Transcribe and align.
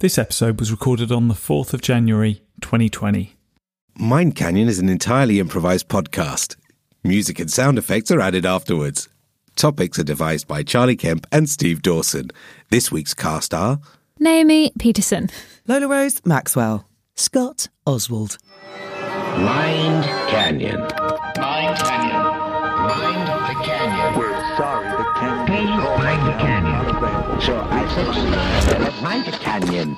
This 0.00 0.16
episode 0.16 0.58
was 0.58 0.70
recorded 0.70 1.12
on 1.12 1.28
the 1.28 1.34
4th 1.34 1.74
of 1.74 1.82
January 1.82 2.40
2020. 2.62 3.36
Mind 3.98 4.34
Canyon 4.34 4.66
is 4.66 4.78
an 4.78 4.88
entirely 4.88 5.38
improvised 5.38 5.88
podcast. 5.88 6.56
Music 7.04 7.38
and 7.38 7.50
sound 7.50 7.76
effects 7.76 8.10
are 8.10 8.18
added 8.18 8.46
afterwards. 8.46 9.10
Topics 9.56 9.98
are 9.98 10.02
devised 10.02 10.48
by 10.48 10.62
Charlie 10.62 10.96
Kemp 10.96 11.26
and 11.30 11.50
Steve 11.50 11.82
Dawson. 11.82 12.30
This 12.70 12.90
week's 12.90 13.12
cast 13.12 13.52
are 13.52 13.78
Naomi 14.18 14.72
Peterson. 14.78 15.28
Lola 15.68 15.88
Rose 15.88 16.24
Maxwell. 16.24 16.88
Scott 17.14 17.68
Oswald. 17.86 18.38
Mind 19.36 20.04
Canyon. 20.30 20.80
Mind 21.36 21.76
Canyon. 21.76 22.19
So 27.40 27.56
I 27.58 28.62
said, 28.64 29.02
mind 29.02 29.24
the 29.24 29.32
canyon. 29.32 29.96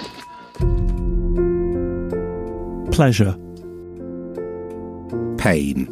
Pleasure, 2.92 3.32
pain, 5.38 5.86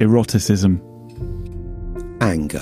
eroticism. 0.00 0.80
anger. 2.20 2.58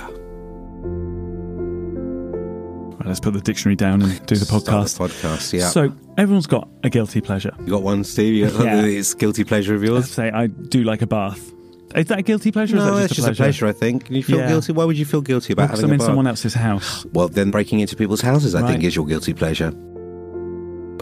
Right, 2.98 3.06
let's 3.08 3.20
put 3.20 3.32
the 3.32 3.40
dictionary 3.40 3.74
down 3.76 4.02
and 4.02 4.24
do 4.26 4.36
the 4.36 4.44
podcast. 4.44 4.96
the 4.98 5.04
podcast, 5.08 5.52
yeah. 5.52 5.68
So, 5.68 5.92
everyone's 6.18 6.46
got 6.46 6.68
a 6.84 6.90
guilty 6.90 7.20
pleasure. 7.20 7.52
you 7.60 7.66
got 7.72 7.82
one, 7.82 8.04
Steve? 8.04 8.34
You 8.34 8.50
got 8.50 8.64
Yeah. 8.64 8.82
It's 8.84 9.14
guilty 9.14 9.44
pleasure 9.44 9.74
of 9.74 9.80
Let's 9.82 9.90
yours? 9.92 10.10
say 10.10 10.30
I 10.30 10.46
do 10.46 10.84
like 10.84 11.02
a 11.02 11.06
bath. 11.06 11.52
Is 11.94 12.06
that 12.06 12.18
a 12.18 12.22
guilty 12.22 12.52
pleasure? 12.52 12.76
or 12.76 12.80
No, 12.80 12.86
is 12.88 12.94
that 12.94 13.00
that's 13.00 13.14
just 13.14 13.28
a 13.28 13.34
pleasure, 13.34 13.66
I 13.66 13.72
think. 13.72 14.10
You 14.10 14.22
feel 14.22 14.38
Yeah. 14.38 14.48
guilty? 14.48 14.72
Why 14.72 14.84
would 14.84 14.98
you 14.98 15.04
feel 15.06 15.20
guilty 15.22 15.52
about 15.54 15.68
Because 15.68 15.80
having 15.80 15.90
I'm 15.90 15.94
in 15.94 16.00
a 16.00 16.02
bath? 16.02 16.06
someone 16.06 16.26
else's 16.26 16.54
house. 16.54 17.06
Well, 17.12 17.28
then 17.28 17.50
breaking 17.50 17.80
into 17.80 17.96
people's 17.96 18.20
houses, 18.20 18.54
I 18.54 18.66
think, 18.70 18.84
is 18.84 18.94
your 18.94 19.06
guilty 19.06 19.32
pleasure. 19.32 19.72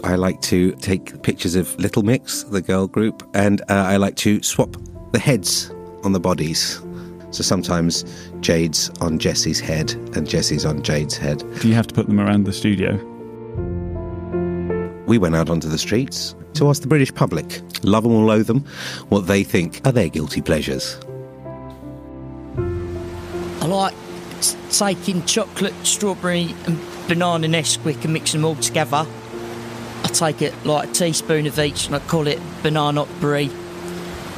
I 0.03 0.15
like 0.15 0.39
to 0.43 0.71
take 0.73 1.21
pictures 1.23 1.55
of 1.55 1.77
Little 1.79 2.03
Mix, 2.03 2.43
the 2.43 2.61
girl 2.61 2.87
group, 2.87 3.27
and 3.33 3.61
uh, 3.61 3.73
I 3.73 3.97
like 3.97 4.15
to 4.17 4.41
swap 4.43 4.77
the 5.11 5.19
heads 5.19 5.71
on 6.03 6.13
the 6.13 6.19
bodies. 6.19 6.79
So 7.31 7.43
sometimes 7.43 8.05
Jade's 8.39 8.89
on 9.01 9.19
Jesse's 9.19 9.59
head 9.59 9.91
and 10.15 10.27
Jesse's 10.27 10.65
on 10.65 10.81
Jade's 10.83 11.17
head. 11.17 11.43
Do 11.59 11.67
you 11.67 11.73
have 11.73 11.87
to 11.87 11.93
put 11.93 12.07
them 12.07 12.21
around 12.21 12.45
the 12.45 12.53
studio? 12.53 12.97
We 15.07 15.17
went 15.17 15.35
out 15.35 15.49
onto 15.49 15.69
the 15.69 15.77
streets 15.77 16.35
to 16.55 16.69
ask 16.69 16.81
the 16.81 16.87
British 16.87 17.13
public, 17.13 17.61
love 17.83 18.03
them 18.03 18.11
or 18.11 18.25
loathe 18.25 18.47
them, 18.47 18.65
what 19.07 19.21
they 19.21 19.43
think 19.43 19.81
are 19.87 19.93
their 19.93 20.09
guilty 20.09 20.41
pleasures. 20.41 20.99
I 23.61 23.65
like 23.65 23.93
taking 24.69 25.23
chocolate, 25.25 25.73
strawberry, 25.83 26.53
and 26.65 26.77
banana 27.07 27.47
Nesquik 27.47 28.03
and 28.03 28.13
mixing 28.13 28.41
them 28.41 28.49
all 28.49 28.55
together. 28.55 29.07
I 30.03 30.07
take 30.09 30.41
it 30.41 30.53
like 30.65 30.89
a 30.89 30.91
teaspoon 30.91 31.47
of 31.47 31.57
each 31.57 31.87
and 31.87 31.95
I 31.95 31.99
call 31.99 32.27
it 32.27 32.39
banana 32.61 33.05
brie. 33.21 33.49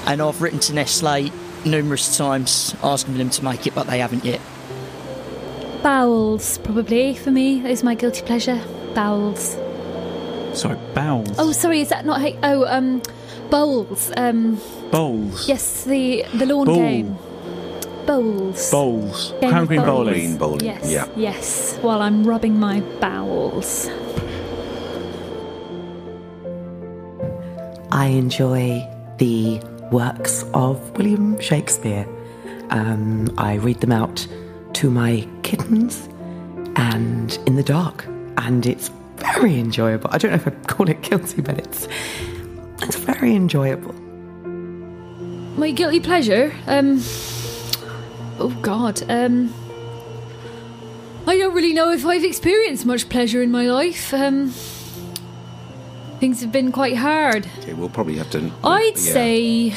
And 0.05 0.21
I've 0.21 0.39
written 0.39 0.59
to 0.59 0.73
Nestle 0.73 1.31
numerous 1.65 2.15
times 2.15 2.75
asking 2.83 3.17
them 3.17 3.31
to 3.31 3.43
make 3.43 3.65
it, 3.65 3.73
but 3.73 3.87
they 3.87 3.99
haven't 3.99 4.23
yet. 4.23 4.39
Bowels, 5.81 6.59
probably, 6.59 7.15
for 7.15 7.31
me, 7.31 7.65
is 7.67 7.83
my 7.83 7.95
guilty 7.95 8.21
pleasure. 8.21 8.61
Bowels. 8.93 9.57
Sorry, 10.59 10.77
bowels. 10.93 11.35
Oh, 11.37 11.51
sorry, 11.53 11.79
is 11.81 11.89
that 11.89 12.05
not 12.05 12.21
how. 12.21 12.29
Oh, 12.43 12.65
um, 12.67 13.01
bowls. 13.49 14.11
Um, 14.17 14.59
bowls. 14.91 15.47
yes, 15.47 15.83
the, 15.85 16.25
the 16.35 16.45
lawn 16.45 16.65
Bowl. 16.65 16.75
game. 16.75 17.17
Bowls. 18.05 18.69
Bowls. 18.71 19.33
Game 19.39 19.49
Crown 19.51 19.61
of 19.63 19.67
green 19.69 19.79
bowls. 19.81 19.87
bowling. 19.89 20.13
Green 20.13 20.37
bowling, 20.37 20.65
Yes, 20.65 20.91
yeah. 20.91 21.07
yes, 21.15 21.77
while 21.81 22.01
I'm 22.01 22.25
rubbing 22.25 22.59
my 22.59 22.81
bowels. 22.99 23.87
I 27.91 28.07
enjoy 28.07 28.87
the 29.17 29.59
works 29.91 30.43
of 30.53 30.79
William 30.97 31.39
Shakespeare. 31.39 32.07
Um, 32.69 33.33
I 33.37 33.55
read 33.55 33.79
them 33.81 33.91
out 33.91 34.27
to 34.73 34.89
my 34.91 35.27
kittens 35.43 36.07
and 36.75 37.37
in 37.45 37.55
the 37.55 37.63
dark, 37.63 38.05
and 38.37 38.65
it's 38.65 38.89
very 39.35 39.59
enjoyable. 39.59 40.09
I 40.11 40.17
don't 40.17 40.31
know 40.31 40.37
if 40.37 40.47
I'd 40.47 40.67
call 40.67 40.89
it 40.89 41.01
guilty, 41.01 41.41
but 41.41 41.57
it's 41.57 41.87
it's 42.81 42.95
very 42.95 43.35
enjoyable. 43.35 43.93
My 45.57 45.71
guilty 45.71 45.99
pleasure? 45.99 46.53
Um. 46.67 47.01
Oh, 48.39 48.57
God. 48.61 49.03
Um. 49.09 49.53
I 51.27 51.37
don't 51.37 51.53
really 51.53 51.73
know 51.73 51.91
if 51.91 52.05
I've 52.05 52.23
experienced 52.23 52.85
much 52.85 53.09
pleasure 53.09 53.41
in 53.41 53.51
my 53.51 53.65
life. 53.65 54.13
Um. 54.13 54.51
Things 56.19 56.41
have 56.41 56.51
been 56.51 56.71
quite 56.71 56.97
hard. 56.97 57.47
Okay, 57.59 57.73
we'll 57.73 57.89
probably 57.89 58.17
have 58.17 58.29
to. 58.31 58.51
I'd 58.63 58.95
yeah, 58.95 59.13
say. 59.13 59.73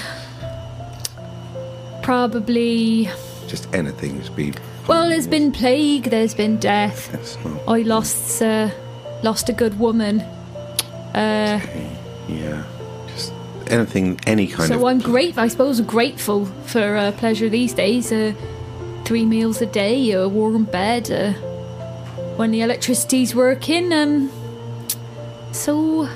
Probably. 2.02 3.08
Just 3.46 3.72
anything. 3.74 4.18
Just 4.18 4.34
be. 4.34 4.52
Well, 4.88 5.08
there's 5.08 5.28
been 5.28 5.52
plague, 5.52 6.04
there's 6.04 6.34
been 6.34 6.58
death. 6.58 7.10
Yes, 7.12 7.38
well, 7.44 7.62
I 7.68 7.82
lost, 7.82 8.42
uh, 8.42 8.70
lost 9.22 9.48
a 9.48 9.52
good 9.52 9.78
woman. 9.78 10.20
Uh, 11.14 11.60
yeah. 12.28 12.64
Just 13.08 13.32
anything, 13.68 14.18
any 14.26 14.46
kind 14.46 14.68
so 14.68 14.74
of. 14.74 14.80
So 14.80 14.86
I'm 14.86 14.98
great. 15.00 15.36
I 15.38 15.48
suppose 15.48 15.80
grateful 15.80 16.46
for 16.66 16.96
uh, 16.96 17.12
pleasure 17.12 17.48
these 17.48 17.72
days. 17.74 18.12
Uh, 18.12 18.34
three 19.04 19.24
meals 19.24 19.60
a 19.60 19.66
day, 19.66 20.10
a 20.12 20.28
warm 20.28 20.64
bed, 20.64 21.10
uh, 21.10 21.32
when 22.36 22.50
the 22.50 22.62
electricity's 22.62 23.34
working. 23.34 23.92
Um, 23.92 24.30
so 25.52 26.08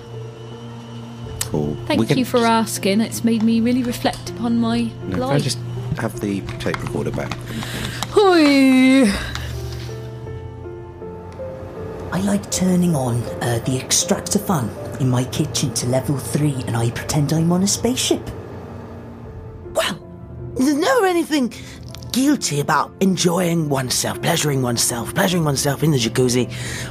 Cool. 1.40 1.76
thank 1.86 2.08
can 2.08 2.18
you 2.18 2.24
for 2.24 2.38
asking. 2.38 3.00
It's 3.00 3.24
made 3.24 3.42
me 3.42 3.60
really 3.60 3.82
reflect 3.82 4.30
upon 4.30 4.58
my 4.58 4.90
No, 5.08 5.16
if 5.16 5.22
I 5.22 5.38
just 5.38 5.58
have 5.98 6.20
the 6.20 6.40
tape 6.58 6.80
recorder 6.82 7.10
back. 7.10 7.32
Hoi. 8.10 9.12
I 12.26 12.30
like 12.30 12.50
turning 12.50 12.96
on 12.96 13.22
uh, 13.40 13.60
the 13.66 13.78
extractor 13.78 14.40
fan 14.40 14.68
in 14.98 15.08
my 15.08 15.22
kitchen 15.26 15.72
to 15.74 15.86
level 15.86 16.18
3 16.18 16.64
and 16.66 16.76
I 16.76 16.90
pretend 16.90 17.32
I'm 17.32 17.52
on 17.52 17.62
a 17.62 17.68
spaceship. 17.68 18.20
Well, 19.74 19.96
there's 20.56 20.74
never 20.74 21.06
anything 21.06 21.54
guilty 22.10 22.58
about 22.58 22.92
enjoying 22.98 23.68
oneself, 23.68 24.20
pleasuring 24.22 24.60
oneself, 24.60 25.14
pleasuring 25.14 25.44
oneself 25.44 25.84
in 25.84 25.92
the 25.92 25.98
jacuzzi, 25.98 26.50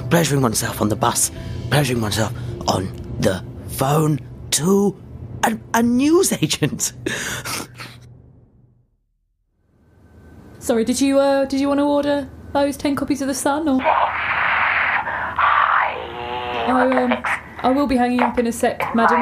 pleasuring 0.10 0.42
oneself 0.42 0.80
on 0.80 0.88
the 0.88 0.96
bus, 0.96 1.32
pleasuring 1.70 2.00
oneself 2.00 2.34
on 2.70 2.86
the 3.20 3.44
phone 3.68 4.22
to 4.52 4.98
a, 5.44 5.60
a 5.74 5.84
news 5.84 6.32
agent. 6.42 6.94
Sorry, 10.60 10.86
did 10.86 11.02
you 11.02 11.20
uh, 11.20 11.44
did 11.44 11.60
you 11.60 11.68
want 11.68 11.80
to 11.80 11.84
order 11.84 12.30
those 12.54 12.78
ten 12.78 12.96
copies 12.96 13.22
of 13.22 13.28
the 13.28 13.36
Sun 13.36 13.68
or? 13.68 13.82
I 16.68 17.04
um, 17.04 17.24
I 17.60 17.70
will 17.72 17.88
be 17.88 17.96
hanging 17.96 18.22
up 18.22 18.38
in 18.40 18.48
a 18.48 18.52
sec, 18.52 18.80
madam. 18.96 19.20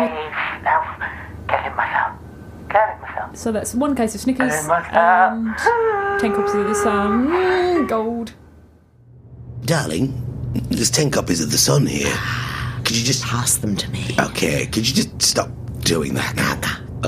Get 1.47 1.65
in 1.67 1.75
my 1.75 1.87
phone. 1.93 2.67
Get 2.69 2.95
in 2.95 3.01
my 3.01 3.15
phone. 3.15 3.35
So 3.35 3.51
that's 3.51 3.73
one 3.75 3.95
case 3.95 4.15
of 4.15 4.21
Snickers 4.21 4.53
and 4.53 5.55
ten 6.19 6.33
copies 6.33 6.55
of 6.55 6.67
the 6.67 6.75
Sun. 6.75 7.27
Mm, 7.27 7.87
gold. 7.89 8.33
Darling, 9.65 10.13
there's 10.69 10.91
10 10.91 11.09
copies 11.11 11.39
of 11.41 11.49
The 11.49 11.57
Sun 11.57 11.85
here. 11.85 12.13
Could 12.83 12.97
you 12.97 13.03
just. 13.05 13.23
Pass 13.23 13.57
them 13.57 13.77
to 13.77 13.89
me. 13.91 14.03
Okay, 14.19 14.65
could 14.65 14.87
you 14.87 14.93
just 14.93 15.21
stop 15.21 15.49
doing 15.83 16.13
that 16.15 16.35
now? 16.35 16.59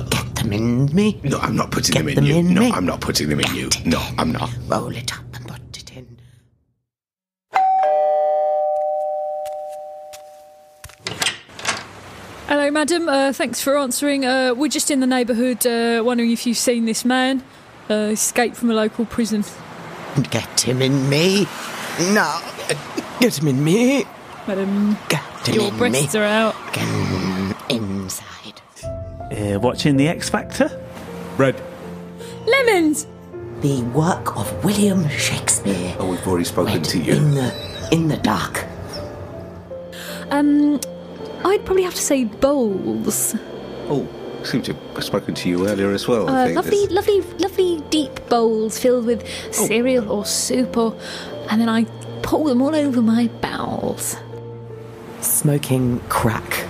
Get 0.09 0.35
them 0.35 0.53
in 0.53 0.85
me. 0.95 1.19
No, 1.23 1.37
I'm 1.39 1.55
not 1.55 1.71
putting 1.71 1.93
Get 1.93 1.99
them 1.99 2.09
in 2.09 2.15
them 2.15 2.25
you. 2.25 2.35
in 2.37 2.53
no, 2.53 2.61
me. 2.61 2.71
I'm 2.71 2.85
not 2.85 3.01
putting 3.01 3.27
them 3.29 3.39
in 3.41 3.53
you. 3.55 3.69
No, 3.85 3.99
I'm 4.17 4.31
not. 4.31 4.49
Roll 4.67 4.95
it 4.95 5.13
up 5.13 5.25
and 5.35 5.47
put 5.47 5.77
it 5.77 5.97
in. 5.97 6.17
Hello, 12.47 12.69
madam. 12.69 13.09
Uh, 13.09 13.33
thanks 13.33 13.59
for 13.61 13.77
answering. 13.77 14.23
Uh, 14.25 14.53
we're 14.55 14.67
just 14.69 14.91
in 14.91 14.99
the 14.99 15.07
neighbourhood, 15.07 15.65
uh, 15.65 16.03
wondering 16.05 16.31
if 16.31 16.45
you've 16.45 16.57
seen 16.57 16.85
this 16.85 17.03
man 17.03 17.43
uh, 17.89 17.93
escape 18.13 18.55
from 18.55 18.69
a 18.69 18.73
local 18.73 19.05
prison. 19.05 19.43
Get 20.29 20.61
him 20.61 20.81
in 20.81 21.09
me. 21.09 21.47
No. 22.13 22.39
Get 23.19 23.39
him 23.41 23.47
in 23.47 23.63
me. 23.63 24.05
Madam, 24.47 24.95
Get 25.09 25.21
him 25.47 25.55
your 25.55 25.65
in 25.65 25.73
me. 25.73 25.77
breasts 25.79 26.15
are 26.15 26.23
out. 26.23 26.55
Get 26.71 26.87
him 26.87 27.55
inside. 27.69 28.61
Uh, 29.31 29.59
watching 29.59 29.97
the 29.97 30.07
X 30.07 30.29
Factor? 30.29 30.69
Red. 31.37 31.59
Lemons. 32.45 33.07
The 33.61 33.81
work 33.95 34.37
of 34.37 34.63
William 34.63 35.09
Shakespeare. 35.09 35.95
Oh, 35.99 36.11
we've 36.11 36.27
already 36.27 36.45
spoken 36.45 36.75
read 36.75 36.83
to 36.85 36.99
you. 36.99 37.13
In 37.13 37.31
the 37.33 37.89
in 37.91 38.07
the 38.07 38.17
dark. 38.17 38.65
Um, 40.29 40.79
I'd 41.45 41.63
probably 41.65 41.83
have 41.83 41.93
to 41.95 42.01
say 42.01 42.25
bowls. 42.25 43.35
Oh, 43.87 44.07
seem 44.43 44.61
to 44.63 44.73
have 44.95 45.03
spoken 45.03 45.33
to 45.35 45.49
you 45.49 45.67
earlier 45.67 45.91
as 45.91 46.07
well. 46.07 46.27
I 46.29 46.31
Uh, 46.31 46.45
think 46.45 46.55
lovely, 46.57 46.85
This- 46.87 46.91
lovely, 46.91 47.21
lovely 47.39 47.83
deep 47.89 48.19
bowls 48.29 48.77
filled 48.79 49.05
with 49.05 49.23
cereal 49.51 50.09
or 50.11 50.25
soup, 50.25 50.75
or, 50.75 50.95
and 51.49 51.61
then 51.61 51.69
I 51.69 51.85
pour 52.23 52.49
them 52.49 52.61
all 52.61 52.75
over 52.75 53.01
my 53.01 53.29
bowels. 53.41 54.17
smoking 55.21 55.99
crack. 56.09 56.65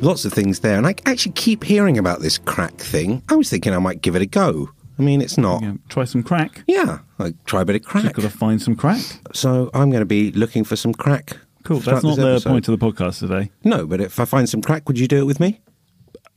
Lots 0.00 0.24
of 0.24 0.32
things 0.32 0.58
there, 0.60 0.76
and 0.78 0.86
I 0.86 0.96
actually 1.06 1.30
keep 1.32 1.62
hearing 1.62 1.96
about 1.96 2.20
this 2.20 2.36
crack 2.36 2.74
thing. 2.74 3.22
I 3.28 3.36
was 3.36 3.48
thinking 3.48 3.72
I 3.72 3.78
might 3.78 4.02
give 4.02 4.16
it 4.16 4.22
a 4.22 4.26
go. 4.26 4.70
I 5.02 5.04
mean, 5.04 5.20
it's 5.20 5.36
not. 5.36 5.62
Yeah, 5.62 5.74
try 5.88 6.04
some 6.04 6.22
crack. 6.22 6.62
Yeah, 6.68 7.00
like 7.18 7.34
try 7.44 7.62
a 7.62 7.64
bit 7.64 7.74
of 7.74 7.82
crack. 7.82 8.04
Just 8.04 8.14
got 8.14 8.22
to 8.22 8.30
find 8.30 8.62
some 8.62 8.76
crack. 8.76 9.00
So 9.34 9.68
I'm 9.74 9.90
going 9.90 10.00
to 10.00 10.06
be 10.06 10.30
looking 10.30 10.62
for 10.62 10.76
some 10.76 10.94
crack. 10.94 11.36
Cool. 11.64 11.80
throughout 11.80 12.02
That's 12.02 12.04
not 12.04 12.16
the 12.16 12.30
episode. 12.30 12.50
point 12.50 12.68
of 12.68 12.78
the 12.78 12.86
podcast 12.86 13.18
today. 13.18 13.50
No, 13.64 13.84
but 13.86 14.00
if 14.00 14.20
I 14.20 14.24
find 14.24 14.48
some 14.48 14.62
crack, 14.62 14.86
would 14.88 14.98
you 14.98 15.08
do 15.08 15.18
it 15.18 15.24
with 15.24 15.40
me? 15.40 15.60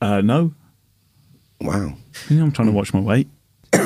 Uh, 0.00 0.20
no, 0.20 0.52
Wow. 1.60 1.94
You 2.28 2.36
know, 2.38 2.44
I'm 2.44 2.52
trying 2.52 2.66
to 2.68 2.72
watch 2.72 2.92
my 2.92 3.00
weight. 3.00 3.28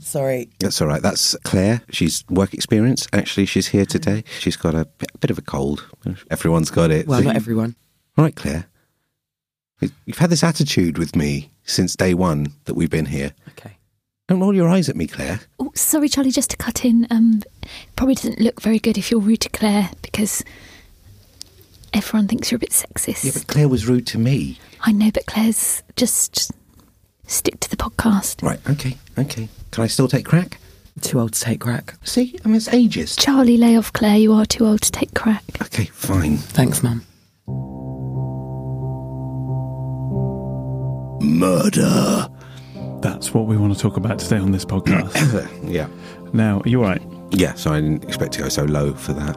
Sorry. 0.00 0.48
That's 0.58 0.80
all 0.80 0.88
right. 0.88 1.02
That's 1.02 1.36
Claire. 1.44 1.82
She's 1.90 2.24
work 2.28 2.52
experience. 2.54 3.06
Actually, 3.12 3.46
she's 3.46 3.68
here 3.68 3.84
today. 3.86 4.24
She's 4.38 4.56
got 4.56 4.74
a 4.74 4.86
bit, 4.86 5.10
a 5.14 5.18
bit 5.18 5.30
of 5.30 5.38
a 5.38 5.42
cold. 5.42 5.86
Everyone's 6.30 6.70
got 6.70 6.90
it. 6.90 7.06
Well, 7.06 7.22
not 7.22 7.36
everyone. 7.36 7.76
All 8.16 8.24
right, 8.24 8.34
Claire. 8.34 8.66
You've 10.06 10.18
had 10.18 10.30
this 10.30 10.42
attitude 10.42 10.96
with 10.98 11.14
me 11.14 11.52
since 11.64 11.94
day 11.96 12.14
one 12.14 12.48
that 12.64 12.74
we've 12.74 12.90
been 12.90 13.06
here. 13.06 13.32
Okay. 13.50 13.75
Don't 14.28 14.40
roll 14.40 14.54
your 14.54 14.68
eyes 14.68 14.88
at 14.88 14.96
me, 14.96 15.06
Claire. 15.06 15.40
Oh, 15.60 15.70
sorry, 15.74 16.08
Charlie, 16.08 16.32
just 16.32 16.50
to 16.50 16.56
cut 16.56 16.84
in. 16.84 17.06
Um, 17.10 17.42
probably 17.94 18.16
doesn't 18.16 18.40
look 18.40 18.60
very 18.60 18.80
good 18.80 18.98
if 18.98 19.10
you're 19.10 19.20
rude 19.20 19.40
to 19.42 19.48
Claire 19.48 19.90
because 20.02 20.42
everyone 21.94 22.26
thinks 22.26 22.50
you're 22.50 22.56
a 22.56 22.60
bit 22.60 22.70
sexist. 22.70 23.24
Yeah, 23.24 23.30
but 23.34 23.46
Claire 23.46 23.68
was 23.68 23.86
rude 23.86 24.06
to 24.08 24.18
me. 24.18 24.58
I 24.80 24.90
know, 24.90 25.10
but 25.12 25.26
Claire's 25.26 25.84
just, 25.94 26.32
just 26.32 26.52
stick 27.26 27.60
to 27.60 27.70
the 27.70 27.76
podcast. 27.76 28.42
Right, 28.42 28.58
okay, 28.68 28.96
okay. 29.16 29.48
Can 29.70 29.84
I 29.84 29.86
still 29.86 30.08
take 30.08 30.26
crack? 30.26 30.58
Too 31.02 31.20
old 31.20 31.34
to 31.34 31.40
take 31.40 31.60
crack. 31.60 31.94
See, 32.02 32.36
I 32.44 32.48
mean, 32.48 32.56
it's 32.56 32.72
ages. 32.72 33.14
Charlie, 33.14 33.58
lay 33.58 33.76
off 33.76 33.92
Claire. 33.92 34.16
You 34.16 34.32
are 34.32 34.46
too 34.46 34.66
old 34.66 34.80
to 34.82 34.90
take 34.90 35.14
crack. 35.14 35.44
Okay, 35.62 35.84
fine. 35.84 36.38
Thanks, 36.38 36.82
Mum. 36.82 37.04
Murder. 41.20 42.28
That's 43.10 43.32
what 43.32 43.46
we 43.46 43.56
want 43.56 43.72
to 43.74 43.78
talk 43.78 43.96
about 43.96 44.18
today 44.18 44.38
on 44.38 44.50
this 44.52 44.64
podcast. 44.64 45.48
yeah. 45.64 45.86
now, 46.32 46.60
are 46.64 46.68
you 46.68 46.82
all 46.82 46.88
right? 46.90 47.02
Yeah, 47.30 47.54
so 47.54 47.72
I 47.72 47.80
didn't 47.80 48.04
expect 48.04 48.32
to 48.34 48.40
go 48.42 48.48
so 48.48 48.64
low 48.64 48.94
for 48.94 49.12
that. 49.12 49.36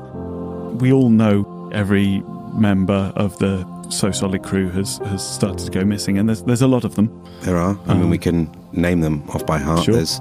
We 0.81 0.91
all 0.91 1.09
know 1.09 1.69
every 1.73 2.21
member 2.53 3.13
of 3.15 3.37
the 3.39 3.63
So 3.89 4.11
Solid 4.11 4.43
crew 4.43 4.69
has, 4.71 4.97
has 4.99 5.27
started 5.27 5.59
to 5.65 5.71
go 5.71 5.83
missing, 5.85 6.17
and 6.17 6.27
there's 6.29 6.43
there's 6.43 6.61
a 6.63 6.67
lot 6.67 6.83
of 6.83 6.95
them. 6.95 7.09
There 7.41 7.57
are. 7.57 7.77
I 7.87 7.93
mean, 7.95 8.09
we 8.09 8.17
can 8.17 8.49
name 8.73 9.01
them 9.01 9.23
off 9.29 9.45
by 9.45 9.57
heart. 9.59 9.83
Sure. 9.85 9.95
There's, 9.95 10.19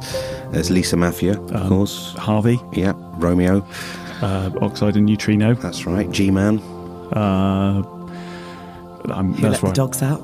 there's 0.52 0.70
Lisa 0.70 0.96
Maffia, 0.96 1.36
of 1.36 1.56
Um, 1.56 1.68
course. 1.68 2.14
Harvey, 2.18 2.58
Yeah, 2.72 2.92
Romeo. 3.18 3.64
uh, 4.22 4.50
Oxide 4.60 4.96
and 4.96 5.06
Neutrino. 5.06 5.54
That's 5.54 5.86
right. 5.86 6.10
G-Man. 6.10 6.58
Uh, 7.12 7.82
I'm, 9.10 9.32
Who 9.34 9.42
that's 9.48 9.62
let 9.62 9.68
the 9.70 9.74
dogs 9.74 10.02
out? 10.02 10.20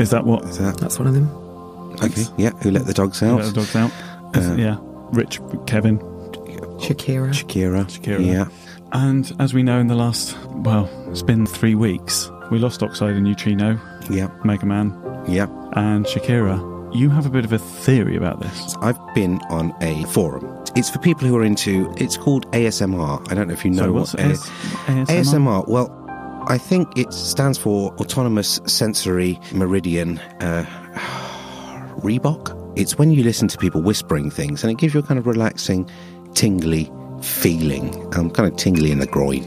Is 0.00 0.10
that 0.10 0.24
what? 0.24 0.44
Is 0.44 0.58
that 0.58 0.78
That's 0.78 0.98
one 0.98 1.06
of 1.08 1.14
them. 1.14 1.28
Okay? 2.02 2.24
Yeah. 2.36 2.50
Who 2.62 2.70
let 2.70 2.86
the 2.86 2.94
dogs 2.94 3.22
out? 3.22 3.38
Let 3.40 3.46
the 3.54 3.60
dogs 3.60 3.76
out. 3.76 3.90
Is- 4.34 4.48
Uh, 4.48 4.54
yeah, 4.58 4.76
Rich, 5.12 5.40
Kevin, 5.66 5.98
Shakira. 6.78 7.30
Shakira. 7.32 7.84
Shakira. 7.86 8.24
Yeah. 8.24 8.46
and 8.92 9.32
as 9.40 9.52
we 9.54 9.62
know, 9.62 9.78
in 9.80 9.86
the 9.88 9.94
last 9.94 10.36
well, 10.64 10.88
it's 11.10 11.22
been 11.22 11.46
three 11.46 11.74
weeks. 11.74 12.30
We 12.50 12.58
lost 12.58 12.82
Oxide 12.82 13.14
and 13.14 13.24
Neutrino, 13.24 13.78
Yeah. 14.10 14.28
Mega 14.44 14.66
Man, 14.66 14.92
Yeah. 15.26 15.46
and 15.72 16.04
Shakira. 16.06 16.74
You 16.94 17.10
have 17.10 17.26
a 17.26 17.28
bit 17.30 17.44
of 17.44 17.52
a 17.52 17.58
theory 17.58 18.16
about 18.16 18.40
this. 18.40 18.76
I've 18.80 18.98
been 19.14 19.38
on 19.50 19.74
a 19.82 20.04
forum. 20.04 20.46
It's 20.76 20.88
for 20.88 20.98
people 21.00 21.26
who 21.26 21.36
are 21.36 21.42
into. 21.44 21.92
It's 21.96 22.16
called 22.16 22.46
ASMR. 22.52 23.20
I 23.30 23.34
don't 23.34 23.48
know 23.48 23.54
if 23.54 23.64
you 23.64 23.70
know 23.72 23.86
so 23.86 23.92
what 23.92 24.14
A- 24.14 24.20
AS- 24.22 24.50
ASMR? 24.86 25.06
ASMR. 25.08 25.68
Well, 25.68 25.90
I 26.46 26.58
think 26.58 26.96
it 26.96 27.12
stands 27.12 27.58
for 27.58 27.92
Autonomous 27.98 28.60
Sensory 28.66 29.40
Meridian 29.52 30.18
uh, 30.40 30.64
Reebok. 32.06 32.78
It's 32.78 32.96
when 32.98 33.10
you 33.10 33.24
listen 33.24 33.48
to 33.48 33.58
people 33.58 33.82
whispering 33.82 34.30
things, 34.30 34.62
and 34.62 34.70
it 34.70 34.78
gives 34.78 34.94
you 34.94 35.00
a 35.00 35.02
kind 35.02 35.18
of 35.18 35.26
relaxing, 35.26 35.90
tingly 36.34 36.88
feeling. 37.20 37.94
Um, 38.14 38.30
kind 38.30 38.48
of 38.48 38.56
tingly 38.56 38.92
in 38.92 39.00
the 39.00 39.06
groin. 39.08 39.42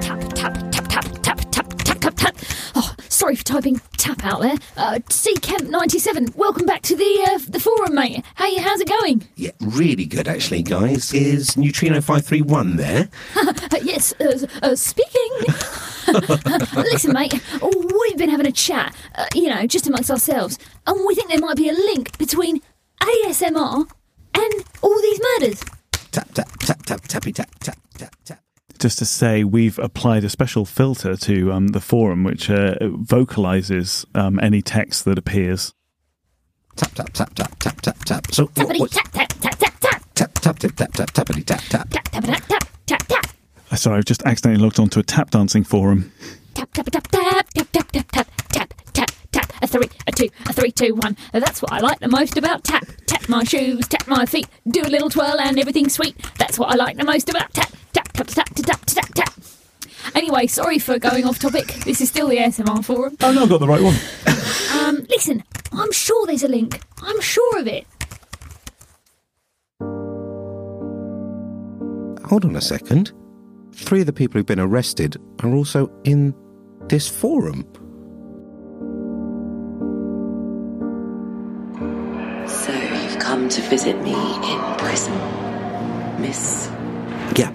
Tap, 0.00 0.20
tap, 0.34 0.54
tap, 0.72 0.88
tap, 0.88 1.04
tap, 1.22 1.38
tap, 1.52 1.68
tap, 1.84 2.00
tap, 2.00 2.14
tap. 2.16 2.36
Oh, 2.74 2.92
sorry 3.08 3.36
for 3.36 3.44
typing 3.44 3.80
tap 3.96 4.24
out 4.24 4.40
there. 4.40 4.56
Uh, 4.76 4.98
C 5.08 5.36
Kemp 5.36 5.68
ninety 5.70 6.00
seven. 6.00 6.32
Welcome 6.34 6.66
back 6.66 6.82
to 6.82 6.96
the 6.96 7.28
uh, 7.30 7.38
the 7.46 7.60
forum, 7.60 7.94
mate. 7.94 8.24
Hey, 8.36 8.56
how's 8.56 8.80
it 8.80 8.88
going? 8.88 9.28
Yeah, 9.36 9.52
really 9.60 10.06
good 10.06 10.26
actually, 10.26 10.62
guys. 10.62 11.14
Is 11.14 11.56
Neutrino 11.56 12.00
five 12.00 12.26
three 12.26 12.42
one 12.42 12.76
there? 12.76 13.08
Yes, 13.82 14.12
uh, 14.20 14.46
uh, 14.62 14.76
speaking. 14.76 15.30
Listen, 16.76 17.12
mate, 17.12 17.32
we've 18.10 18.18
been 18.18 18.30
having 18.30 18.46
a 18.46 18.52
chat, 18.52 18.94
uh, 19.14 19.26
you 19.34 19.48
know, 19.48 19.66
just 19.66 19.86
amongst 19.86 20.10
ourselves, 20.10 20.58
and 20.86 21.06
we 21.06 21.14
think 21.14 21.28
there 21.28 21.38
might 21.38 21.56
be 21.56 21.68
a 21.68 21.72
link 21.72 22.18
between 22.18 22.60
ASMR 23.00 23.88
and 24.34 24.52
all 24.82 25.00
these 25.00 25.20
murders. 25.20 25.64
Tap 26.10 26.28
tap 26.34 26.48
tap 26.58 26.84
tap 26.84 27.00
tappy 27.02 27.32
tap 27.32 27.48
tap 27.60 27.78
tap 27.96 28.14
tap. 28.24 28.40
Just 28.78 28.98
to 28.98 29.04
say, 29.04 29.44
we've 29.44 29.78
applied 29.78 30.24
a 30.24 30.28
special 30.28 30.64
filter 30.64 31.14
to 31.14 31.52
um, 31.52 31.68
the 31.68 31.80
forum, 31.80 32.24
which 32.24 32.50
uh, 32.50 32.74
vocalizes 32.80 34.04
um, 34.14 34.40
any 34.40 34.60
text 34.62 35.04
that 35.04 35.18
appears. 35.18 35.72
Tap 36.76 36.92
tap 36.94 37.12
tap 37.12 37.34
tap 37.34 37.58
tap 37.58 37.80
tap 37.80 37.98
tap. 38.04 38.26
So 38.32 38.44
what, 38.44 38.54
Tappity 38.56 38.90
tap 38.90 39.12
tap 39.12 39.28
tap 39.38 39.58
tap 39.58 39.80
tap 39.80 40.02
tap 40.14 40.34
tap 40.34 40.58
tap 40.58 40.74
tap 40.76 40.92
tap 40.92 41.08
tappity 41.10 41.44
tap 41.46 41.60
tap. 41.68 41.90
tap 41.90 42.04
tap 42.10 42.24
tap 42.24 42.48
tap 42.48 42.68
tap 42.86 43.06
tap 43.06 43.26
Uh, 43.70 43.76
Sorry, 43.76 43.98
I've 43.98 44.04
just 44.04 44.22
accidentally 44.24 44.60
logged 44.62 44.80
onto 44.80 44.98
a 44.98 45.04
tap 45.04 45.30
dancing 45.30 45.62
forum. 45.62 46.10
three, 49.70 49.88
a 50.06 50.12
two, 50.12 50.28
a 50.46 50.52
three, 50.52 50.70
two, 50.72 50.94
one. 50.96 51.16
That's 51.32 51.62
what 51.62 51.72
I 51.72 51.78
like 51.78 52.00
the 52.00 52.08
most 52.08 52.36
about 52.36 52.64
tap. 52.64 52.86
Tap 53.06 53.28
my 53.28 53.44
shoes, 53.44 53.86
tap 53.88 54.06
my 54.08 54.26
feet, 54.26 54.48
do 54.68 54.82
a 54.82 54.90
little 54.90 55.08
twirl 55.08 55.40
and 55.40 55.58
everything's 55.58 55.94
sweet. 55.94 56.16
That's 56.38 56.58
what 56.58 56.70
I 56.70 56.74
like 56.74 56.96
the 56.96 57.04
most 57.04 57.28
about 57.28 57.52
tap, 57.54 57.72
tap, 57.92 58.12
tap, 58.12 58.26
tap, 58.26 58.48
tap, 58.54 58.66
tap, 58.66 58.84
tap, 58.86 59.14
tap. 59.14 59.34
Anyway, 60.14 60.46
sorry 60.46 60.78
for 60.78 60.98
going 60.98 61.24
off 61.24 61.38
topic. 61.38 61.66
This 61.84 62.00
is 62.00 62.08
still 62.08 62.28
the 62.28 62.36
ASMR 62.36 62.84
forum. 62.84 63.16
Oh 63.20 63.32
no, 63.32 63.44
I 63.44 63.48
got 63.48 63.60
the 63.60 63.68
right 63.68 63.82
one. 63.82 63.94
um, 64.80 65.06
listen, 65.08 65.44
I'm 65.72 65.92
sure 65.92 66.26
there's 66.26 66.42
a 66.42 66.48
link. 66.48 66.80
I'm 67.02 67.20
sure 67.20 67.58
of 67.58 67.66
it. 67.66 67.86
Hold 72.26 72.44
on 72.44 72.56
a 72.56 72.60
second. 72.60 73.12
Three 73.72 74.00
of 74.00 74.06
the 74.06 74.12
people 74.12 74.38
who've 74.38 74.46
been 74.46 74.60
arrested 74.60 75.16
are 75.42 75.52
also 75.54 75.90
in 76.04 76.34
this 76.88 77.08
forum. 77.08 77.64
To 83.50 83.60
visit 83.62 84.00
me 84.02 84.14
in 84.14 84.60
prison, 84.78 85.14
Miss 86.20 86.68
Yeah. 87.36 87.50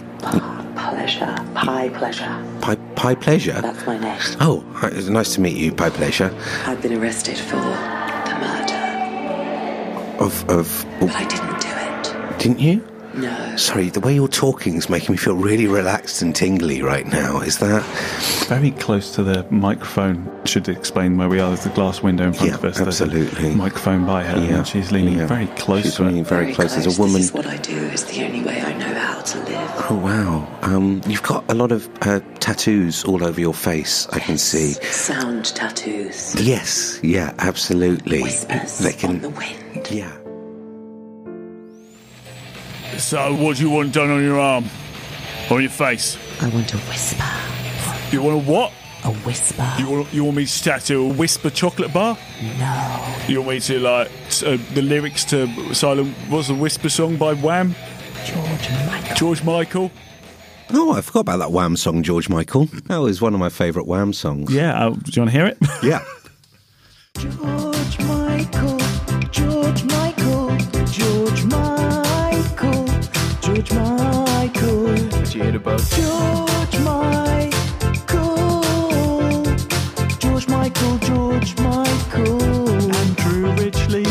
Pleasure, 0.76 1.36
Pie 1.56 1.90
Pleasure. 1.90 2.44
Pie, 2.62 2.76
pie 2.96 3.16
pleasure. 3.16 3.62
That's 3.62 3.86
my 3.86 3.98
name. 4.00 4.18
Oh, 4.42 4.64
it's 4.84 5.08
nice 5.08 5.34
to 5.36 5.42
meet 5.42 5.56
you, 5.58 5.72
Pie 5.72 5.90
pleasure. 5.92 6.34
I've 6.66 6.82
been 6.82 6.94
arrested 6.94 7.38
for 7.38 7.58
the 7.58 8.36
murder, 8.42 10.18
Of 10.20 10.50
of. 10.50 10.86
but 11.00 11.12
I 11.16 11.26
didn't 11.26 11.62
do 11.62 11.70
it. 11.70 12.40
Didn't 12.40 12.60
you? 12.60 12.82
No. 13.16 13.56
Sorry, 13.56 13.90
the 13.90 14.00
way 14.00 14.14
you're 14.14 14.28
talking 14.28 14.76
is 14.76 14.90
making 14.90 15.12
me 15.14 15.18
feel 15.18 15.36
really 15.36 15.68
relaxed 15.68 16.22
and 16.22 16.36
tingly 16.36 16.82
right 16.82 17.06
now. 17.08 17.40
Is 17.42 17.60
that? 17.60 17.84
Very 18.48 18.72
close 18.72 19.14
to 19.16 19.24
the 19.24 19.46
microphone. 19.52 20.30
Should 20.46 20.68
explain 20.70 21.18
where 21.18 21.30
we 21.30 21.40
are. 21.40 21.48
There's 21.48 21.66
a 21.66 21.70
glass 21.70 22.02
window 22.04 22.26
in 22.26 22.34
front 22.34 22.50
Yeah, 22.50 22.56
of 22.58 22.66
us. 22.66 22.78
There's 22.78 23.02
a 23.02 23.06
absolutely. 23.06 23.56
microphone 23.56 24.06
by 24.06 24.24
her, 24.24 24.38
Yeah, 24.44 24.58
and 24.58 24.68
she's 24.68 24.92
leaning 24.92 25.18
yeah. 25.20 25.28
very 25.28 25.48
close 25.48 25.84
She's 25.84 25.96
to 25.96 26.04
leaning 26.04 26.22
it. 26.22 26.28
very, 26.28 26.54
close. 26.54 26.74
There's 26.74 26.98
a 26.98 27.02
woman. 27.02 27.16
This 27.16 27.26
is 27.26 27.34
what 27.34 27.46
I 27.48 27.58
do. 27.58 27.76
It's 27.86 28.04
the 28.04 28.24
only 28.26 28.42
way 28.44 28.62
I 28.62 28.74
know 28.78 28.94
how 28.94 29.22
to 29.22 29.38
live. 29.40 29.72
Oh 29.90 29.96
wow! 30.04 30.48
Um, 30.62 31.02
you've 31.08 31.24
got 31.24 31.50
a 31.50 31.54
lot 31.54 31.72
of 31.72 31.90
uh, 32.02 32.20
tattoos 32.40 33.04
all 33.06 33.24
over 33.24 33.40
your 33.40 33.54
face. 33.54 34.08
I 34.10 34.20
can 34.20 34.38
see. 34.38 34.74
Sound 34.74 35.46
tattoos. 35.56 36.36
Yes, 36.42 37.00
yeah, 37.04 37.34
absolutely. 37.40 38.22
Whispers 38.24 38.80
They 38.80 38.94
can. 38.94 39.10
on 39.12 39.20
the 39.22 39.30
wind. 39.30 39.90
Yeah. 39.92 40.12
So, 42.98 43.34
what 43.36 43.58
do 43.58 43.64
you 43.64 43.70
want 43.70 43.94
done 43.94 44.10
on 44.10 44.24
your 44.24 44.40
arm? 44.40 44.66
On 45.52 45.62
your 45.62 45.70
face? 45.70 46.18
I 46.42 46.50
want 46.50 46.74
a 46.74 46.78
whisper. 46.78 47.24
You 48.12 48.22
want 48.22 48.36
a 48.48 48.52
what? 48.52 48.72
A 49.04 49.10
whisper. 49.26 49.72
You 49.78 49.90
want, 49.90 50.14
you 50.14 50.24
want 50.24 50.38
me 50.38 50.46
to 50.46 50.64
tattoo 50.64 51.12
a 51.12 51.14
whisper 51.14 51.50
chocolate 51.50 51.94
bar? 51.94 52.18
No. 52.58 53.16
You 53.28 53.40
want 53.42 53.50
me 53.56 53.60
to, 53.62 53.80
like, 53.80 54.12
s- 54.28 54.44
uh, 54.44 54.58
the 54.74 54.82
lyrics 54.82 55.24
to 55.26 55.74
Silent, 55.76 56.16
what's 56.30 56.48
the 56.48 56.56
whisper 56.56 56.90
song 56.90 57.18
by 57.18 57.34
Wham? 57.34 57.76
George 58.26 58.70
Michael. 58.88 59.16
George 59.16 59.44
Michael? 59.44 59.92
Oh, 60.74 60.94
I 60.94 61.02
forgot 61.02 61.20
about 61.22 61.38
that 61.38 61.52
Wham 61.52 61.76
song, 61.78 62.02
George 62.02 62.28
Michael. 62.30 62.66
That 62.88 62.98
was 62.98 63.22
one 63.22 63.34
of 63.36 63.40
my 63.40 63.50
favourite 63.50 63.88
Wham 63.88 64.14
songs. 64.14 64.52
Yeah, 64.52 64.88
uh, 64.88 64.90
do 64.90 65.12
you 65.12 65.22
want 65.22 65.32
to 65.32 65.38
hear 65.38 65.46
it? 65.46 65.58
Yeah. 65.84 66.04
George 67.18 67.75
George 73.56 73.72
Michael. 73.72 74.86
Jitterbug. 75.24 75.80
George 75.96 76.80
Michael. 76.84 77.54
George 80.20 80.48
Michael, 80.50 80.98
George 80.98 81.56
Michael. 81.60 82.42
Andrew 82.94 83.56
Ridgeley. 83.56 84.06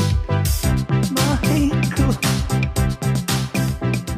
Michael. 1.12 2.16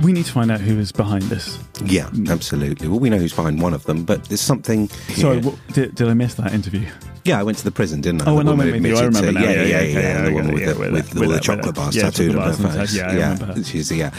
We 0.04 0.12
need 0.12 0.26
to 0.26 0.32
find 0.32 0.52
out 0.52 0.60
who 0.60 0.78
is 0.78 0.92
behind 0.92 1.24
this. 1.24 1.58
Yeah, 1.84 2.08
absolutely. 2.28 2.86
Well, 2.86 3.00
we 3.00 3.10
know 3.10 3.18
who's 3.18 3.34
behind 3.34 3.60
one 3.60 3.74
of 3.74 3.82
them, 3.82 4.04
but 4.04 4.26
there's 4.26 4.40
something. 4.40 4.88
Sorry, 5.16 5.38
what, 5.38 5.56
did, 5.72 5.96
did 5.96 6.06
I 6.06 6.14
miss 6.14 6.34
that 6.34 6.54
interview? 6.54 6.86
Yeah, 7.26 7.40
I 7.40 7.42
went 7.42 7.58
to 7.58 7.64
the 7.64 7.70
prison, 7.70 8.00
didn't 8.00 8.22
I? 8.22 8.30
Oh, 8.30 8.34
The 8.34 8.40
and 8.40 8.48
I 8.48 8.54
went 8.54 8.72
with 8.72 8.86
you. 8.86 8.96
I 8.96 9.04
remember 9.04 9.32
now. 9.32 9.40
Yeah, 9.40 9.50
yeah, 9.50 9.62
yeah. 9.62 9.78
okay, 9.78 9.92
yeah, 9.92 10.22
the 10.22 10.30
get 10.30 10.78
with, 10.78 10.96
it, 10.96 11.14
the, 11.14 11.20
with 11.20 11.28
all 11.28 11.34
the 11.34 11.40
chocolate 11.40 11.74
bars 11.74 11.94
tattooed 11.96 12.36
on 12.36 12.42
her 12.42 12.50
chocolate 12.52 12.62
bars 12.62 12.76
and 12.76 12.88
face. 12.88 12.96
yeah, 12.96 13.30
I 13.30 13.32
remember 13.34 13.64
she's 13.64 13.90
yeah. 13.92 14.10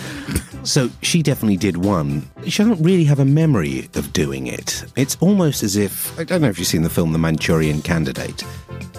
So 0.63 0.89
she 1.01 1.23
definitely 1.23 1.57
did 1.57 1.77
one. 1.77 2.27
She 2.45 2.63
doesn't 2.63 2.83
really 2.83 3.05
have 3.05 3.19
a 3.19 3.25
memory 3.25 3.89
of 3.95 4.11
doing 4.11 4.47
it. 4.47 4.83
It's 4.97 5.15
almost 5.21 5.63
as 5.63 5.75
if 5.77 6.17
I 6.19 6.23
don't 6.25 6.41
know 6.41 6.49
if 6.49 6.59
you've 6.59 6.67
seen 6.67 6.81
the 6.83 6.89
film 6.89 7.13
The 7.13 7.19
Manchurian 7.19 7.81
Candidate. 7.81 8.43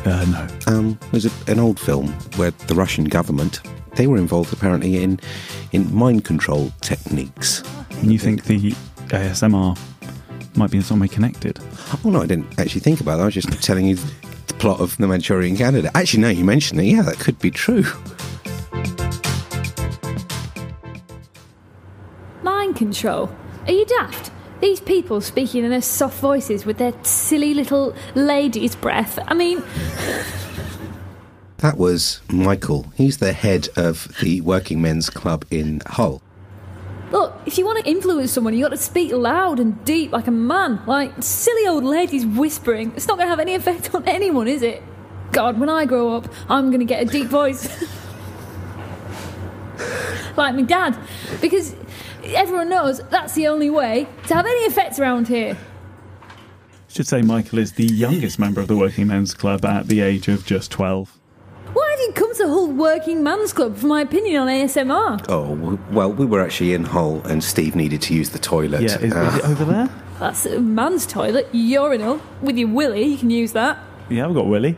Uh, 0.05 0.25
no. 0.67 0.73
Um, 0.73 0.99
it 1.07 1.13
was 1.13 1.27
a, 1.27 1.51
an 1.51 1.59
old 1.59 1.79
film 1.79 2.09
where 2.37 2.53
the 2.53 2.75
Russian 2.75 3.05
government 3.05 3.61
they 3.97 4.07
were 4.07 4.17
involved 4.17 4.53
apparently 4.53 5.03
in 5.03 5.19
in 5.73 5.93
mind 5.95 6.25
control 6.25 6.73
techniques. 6.81 7.63
And 8.01 8.13
you 8.13 8.19
think 8.19 8.45
the 8.45 8.71
ASMR 9.09 9.77
might 10.59 10.71
be 10.71 10.77
in 10.79 10.83
some 10.83 11.01
way 11.01 11.09
connected? 11.09 11.59
Oh 12.05 12.11
no, 12.11 12.23
I 12.23 12.27
didn't 12.27 12.59
actually 12.59 12.81
think 12.81 13.01
about 13.01 13.17
that. 13.17 13.23
I 13.23 13.27
was 13.27 13.35
just 13.35 13.63
telling 13.63 13.87
you 13.87 13.97
the 13.97 14.55
plot 14.55 14.81
of 14.81 14.97
The 14.97 15.07
Manchurian 15.07 15.57
Candidate. 15.57 15.91
Actually, 15.95 16.23
now 16.23 16.29
you 16.29 16.45
mention 16.45 16.79
it, 16.79 16.85
yeah, 16.85 17.03
that 17.03 17.19
could 17.19 17.39
be 17.39 17.51
true. 17.51 17.85
Mind 22.43 22.77
control? 22.77 23.31
Are 23.67 23.73
you 23.73 23.85
daft? 23.87 24.31
These 24.61 24.81
people 24.81 25.21
speaking 25.21 25.65
in 25.65 25.71
their 25.71 25.81
soft 25.83 26.19
voices 26.21 26.67
with 26.67 26.79
their 26.79 26.93
silly 27.05 27.55
little 27.55 27.95
lady's 28.17 28.75
breath. 28.75 29.19
I 29.29 29.35
mean, 29.35 29.63
That 31.59 31.77
was 31.77 32.21
Michael. 32.31 32.87
He's 32.97 33.19
the 33.19 33.33
head 33.33 33.69
of 33.77 34.09
the 34.21 34.41
Working 34.43 34.81
Men's 34.81 35.11
Club 35.11 35.45
in 35.51 35.83
Hull. 35.87 36.23
Look, 37.11 37.41
if 37.47 37.59
you 37.59 37.65
want 37.65 37.85
to 37.85 37.91
influence 37.91 38.33
someone, 38.33 38.55
you 38.55 38.63
got 38.63 38.71
to 38.71 38.77
speak 38.77 39.13
loud 39.13 39.61
and 39.61 39.85
deep 39.85 40.13
like 40.13 40.27
a 40.27 40.33
man. 40.33 40.83
Like 40.87 41.23
silly 41.23 41.67
old 41.67 41.85
ladies 41.85 42.27
whispering. 42.27 42.93
It's 42.97 43.07
not 43.07 43.17
going 43.17 43.27
to 43.27 43.31
have 43.31 43.41
any 43.41 43.55
effect 43.55 43.95
on 43.95 44.07
anyone, 44.07 44.49
is 44.49 44.63
it? 44.63 44.83
God, 45.33 45.61
when 45.61 45.69
I 45.69 45.85
grow 45.85 46.17
up, 46.17 46.29
I'm 46.49 46.71
going 46.71 46.81
to 46.81 46.87
get 46.87 47.03
a 47.03 47.07
deep 47.07 47.27
voice. 47.27 47.83
like 50.37 50.55
my 50.55 50.63
dad. 50.63 50.99
Because 51.41 51.75
everyone 52.25 52.69
knows 52.69 53.01
that's 53.11 53.35
the 53.35 53.49
only 53.49 53.71
way 53.71 54.07
to 54.27 54.35
have 54.35 54.47
any 54.47 54.67
effect 54.67 54.99
around 54.99 55.29
here. 55.29 55.57
Should 56.89 57.07
say 57.07 57.21
Michael 57.21 57.59
is 57.59 57.73
the 57.73 57.85
youngest 57.85 58.39
member 58.39 58.61
of 58.61 58.69
the 58.69 58.77
Working 58.77 59.09
Men's 59.09 59.35
Club 59.35 59.65
at 59.65 59.89
the 59.89 60.01
age 60.01 60.29
of 60.29 60.47
just 60.47 60.71
12. 60.71 61.18
Why 62.39 62.45
have 62.45 62.53
you 62.53 62.61
come 62.61 62.71
to 62.71 62.77
Hull 62.77 62.89
Working 62.91 63.23
Man's 63.23 63.53
Club 63.53 63.77
for 63.77 63.87
my 63.87 64.03
opinion 64.03 64.43
on 64.43 64.49
ASMR? 64.49 65.25
Oh, 65.29 65.79
well, 65.91 66.13
we 66.13 66.25
were 66.25 66.41
actually 66.41 66.73
in 66.73 66.85
Hull 66.85 67.21
and 67.27 67.43
Steve 67.43 67.75
needed 67.75 68.01
to 68.03 68.15
use 68.15 68.31
the 68.31 68.39
toilet. 68.39 68.81
Yeah, 68.83 68.99
is, 69.01 69.13
Uh, 69.13 69.21
is 69.23 69.35
it 69.37 69.45
over 69.45 69.65
there? 69.65 69.89
That's 70.21 70.47
a 70.47 70.61
man's 70.61 71.07
toilet, 71.07 71.49
urinal. 71.53 72.21
With 72.41 72.57
your 72.57 72.69
willy, 72.69 73.05
you 73.05 73.19
can 73.19 73.31
use 73.31 73.53
that. 73.53 73.79
Yeah, 74.09 74.27
I've 74.27 74.35
got 74.35 74.47
Willie. 74.47 74.77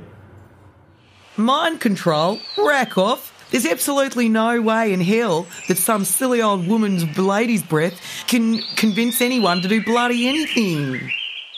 Mind 1.37 1.81
control? 1.81 2.39
Rack 2.59 2.97
off. 2.99 3.33
There's 3.51 3.67
absolutely 3.67 4.29
no 4.29 4.61
way 4.63 4.93
in 4.93 5.01
hell 5.01 5.47
that 5.69 5.77
some 5.77 6.05
silly 6.05 6.41
old 6.41 6.67
woman's 6.69 7.19
lady's 7.19 7.63
breath 7.63 8.01
can 8.27 8.61
convince 8.77 9.21
anyone 9.21 9.61
to 9.63 9.69
do 9.69 9.83
bloody 9.85 10.29
anything. 10.29 11.11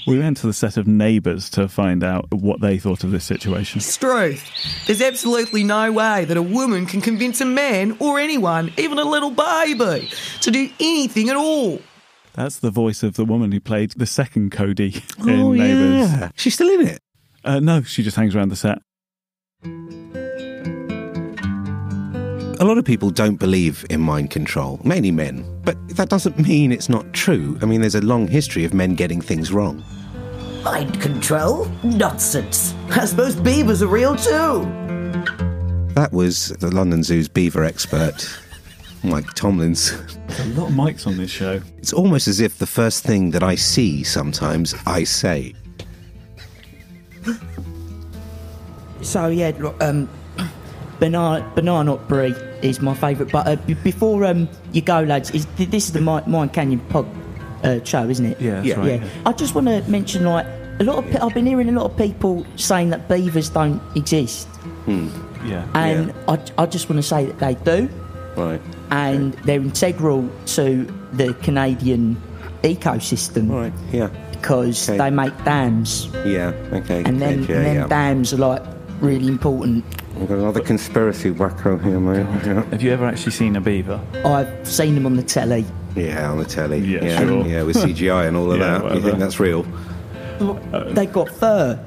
We 0.06 0.18
went 0.18 0.38
to 0.38 0.48
the 0.48 0.52
set 0.52 0.76
of 0.76 0.88
Neighbours 0.88 1.48
to 1.50 1.68
find 1.68 2.02
out 2.02 2.26
what 2.32 2.60
they 2.60 2.78
thought 2.78 3.04
of 3.04 3.12
this 3.12 3.24
situation. 3.24 3.80
Struth. 3.80 4.42
There's 4.86 5.00
absolutely 5.00 5.62
no 5.62 5.92
way 5.92 6.24
that 6.24 6.36
a 6.36 6.42
woman 6.42 6.86
can 6.86 7.00
convince 7.00 7.40
a 7.40 7.44
man 7.44 7.96
or 8.00 8.18
anyone, 8.18 8.72
even 8.76 8.98
a 8.98 9.04
little 9.04 9.30
baby, 9.30 10.10
to 10.40 10.50
do 10.50 10.68
anything 10.80 11.28
at 11.28 11.36
all. 11.36 11.80
That's 12.34 12.58
the 12.58 12.70
voice 12.70 13.02
of 13.02 13.14
the 13.14 13.24
woman 13.24 13.52
who 13.52 13.60
played 13.60 13.92
the 13.92 14.06
second 14.06 14.50
Cody 14.50 15.02
in 15.18 15.40
oh, 15.40 15.52
Neighbours. 15.52 16.10
yeah. 16.10 16.30
She's 16.34 16.54
still 16.54 16.70
in 16.80 16.88
it. 16.88 17.00
Uh, 17.44 17.60
no, 17.60 17.82
she 17.82 18.02
just 18.02 18.16
hangs 18.16 18.34
around 18.34 18.48
the 18.48 18.56
set. 18.56 18.78
A 22.62 22.64
lot 22.64 22.78
of 22.78 22.84
people 22.84 23.10
don't 23.10 23.40
believe 23.40 23.84
in 23.90 24.00
mind 24.00 24.30
control, 24.30 24.80
mainly 24.84 25.10
men, 25.10 25.44
but 25.64 25.76
that 25.96 26.08
doesn't 26.08 26.38
mean 26.38 26.70
it's 26.70 26.88
not 26.88 27.12
true. 27.12 27.58
I 27.60 27.64
mean, 27.64 27.80
there's 27.80 27.96
a 27.96 28.00
long 28.00 28.28
history 28.28 28.64
of 28.64 28.72
men 28.72 28.94
getting 28.94 29.20
things 29.20 29.50
wrong. 29.50 29.82
Mind 30.62 31.00
control? 31.00 31.64
Nonsense. 31.82 32.72
I 32.90 33.04
suppose 33.06 33.34
beavers 33.34 33.82
are 33.82 33.88
real 33.88 34.14
too. 34.14 34.62
That 35.94 36.10
was 36.12 36.50
the 36.60 36.70
London 36.72 37.02
Zoo's 37.02 37.26
beaver 37.26 37.64
expert, 37.64 38.30
Mike 39.02 39.34
Tomlins. 39.34 39.90
There's 40.28 40.56
a 40.56 40.60
lot 40.60 40.68
of 40.68 40.74
mics 40.76 41.04
on 41.04 41.16
this 41.16 41.32
show. 41.32 41.60
It's 41.78 41.92
almost 41.92 42.28
as 42.28 42.38
if 42.38 42.58
the 42.58 42.66
first 42.68 43.02
thing 43.02 43.32
that 43.32 43.42
I 43.42 43.56
see 43.56 44.04
sometimes 44.04 44.72
I 44.86 45.02
say. 45.02 45.52
So 49.00 49.26
yeah, 49.26 49.50
look, 49.58 49.82
um, 49.82 50.08
banana 51.06 51.44
banana 51.56 51.96
brie 51.96 52.32
is 52.62 52.80
my 52.80 52.94
favourite. 52.94 53.32
But 53.32 53.46
uh, 53.48 53.56
b- 53.66 53.74
before 53.74 54.24
um, 54.24 54.48
you 54.72 54.82
go, 54.82 55.00
lads, 55.02 55.30
is 55.32 55.46
this 55.56 55.86
is 55.88 55.92
the 55.92 56.00
Mi- 56.00 56.22
Mine 56.30 56.48
Canyon 56.48 56.78
pod 56.90 57.06
uh, 57.64 57.82
show, 57.84 58.08
isn't 58.08 58.24
it? 58.24 58.40
Yeah, 58.40 58.54
that's 58.62 58.66
Yeah. 58.68 58.76
right. 58.78 59.02
yeah. 59.02 59.08
I 59.26 59.32
just 59.32 59.54
want 59.56 59.66
to 59.66 59.82
mention 59.90 60.24
like 60.24 60.46
a 60.80 60.84
lot 60.84 60.98
of 60.98 61.10
pe- 61.10 61.18
I've 61.18 61.34
been 61.34 61.46
hearing 61.46 61.68
a 61.68 61.72
lot 61.72 61.90
of 61.90 61.96
people 61.96 62.46
saying 62.56 62.90
that 62.90 63.08
beavers 63.08 63.48
don't 63.50 63.80
exist, 63.96 64.46
Yeah. 64.86 65.66
and 65.74 66.14
I, 66.28 66.38
I 66.56 66.66
just 66.66 66.88
want 66.88 66.98
to 67.02 67.08
say 67.14 67.26
that 67.26 67.38
they 67.40 67.54
do, 67.72 67.88
Right. 68.36 68.60
and 68.90 69.34
they're 69.44 69.60
integral 69.60 70.28
to 70.54 70.86
the 71.14 71.34
Canadian 71.42 72.16
ecosystem 72.62 73.50
Right. 73.50 73.72
Yeah. 73.92 74.08
because 74.30 74.88
Okay. 74.88 74.98
they 74.98 75.10
make 75.10 75.34
dams, 75.44 76.08
Yeah. 76.24 76.52
Okay. 76.72 77.02
and 77.04 77.20
then 77.20 77.42
yeah, 77.44 77.56
and 77.56 77.66
then 77.66 77.76
yeah. 77.76 77.86
dams 77.88 78.32
are 78.32 78.38
like 78.38 78.62
really 79.00 79.26
important. 79.26 79.84
We've 80.22 80.28
got 80.28 80.38
another 80.38 80.60
conspiracy 80.60 81.32
wacko 81.32 81.82
here, 81.82 81.98
mate. 81.98 82.18
Yeah. 82.46 82.62
Have 82.70 82.80
you 82.80 82.92
ever 82.92 83.06
actually 83.06 83.32
seen 83.32 83.56
a 83.56 83.60
beaver? 83.60 84.00
I've 84.24 84.68
seen 84.68 84.94
them 84.94 85.04
on 85.04 85.16
the 85.16 85.22
telly. 85.24 85.66
Yeah, 85.96 86.30
on 86.30 86.38
the 86.38 86.44
telly. 86.44 86.78
Yeah, 86.78 87.02
yeah, 87.04 87.18
sure. 87.18 87.44
yeah, 87.44 87.62
with 87.64 87.74
CGI 87.74 88.28
and 88.28 88.36
all 88.36 88.52
of 88.52 88.60
Yeah, 88.60 88.78
that. 88.78 88.94
You 88.94 89.00
think 89.02 89.18
that's 89.18 89.40
real? 89.40 89.64
They've 90.94 91.12
got 91.12 91.28
fur. 91.28 91.84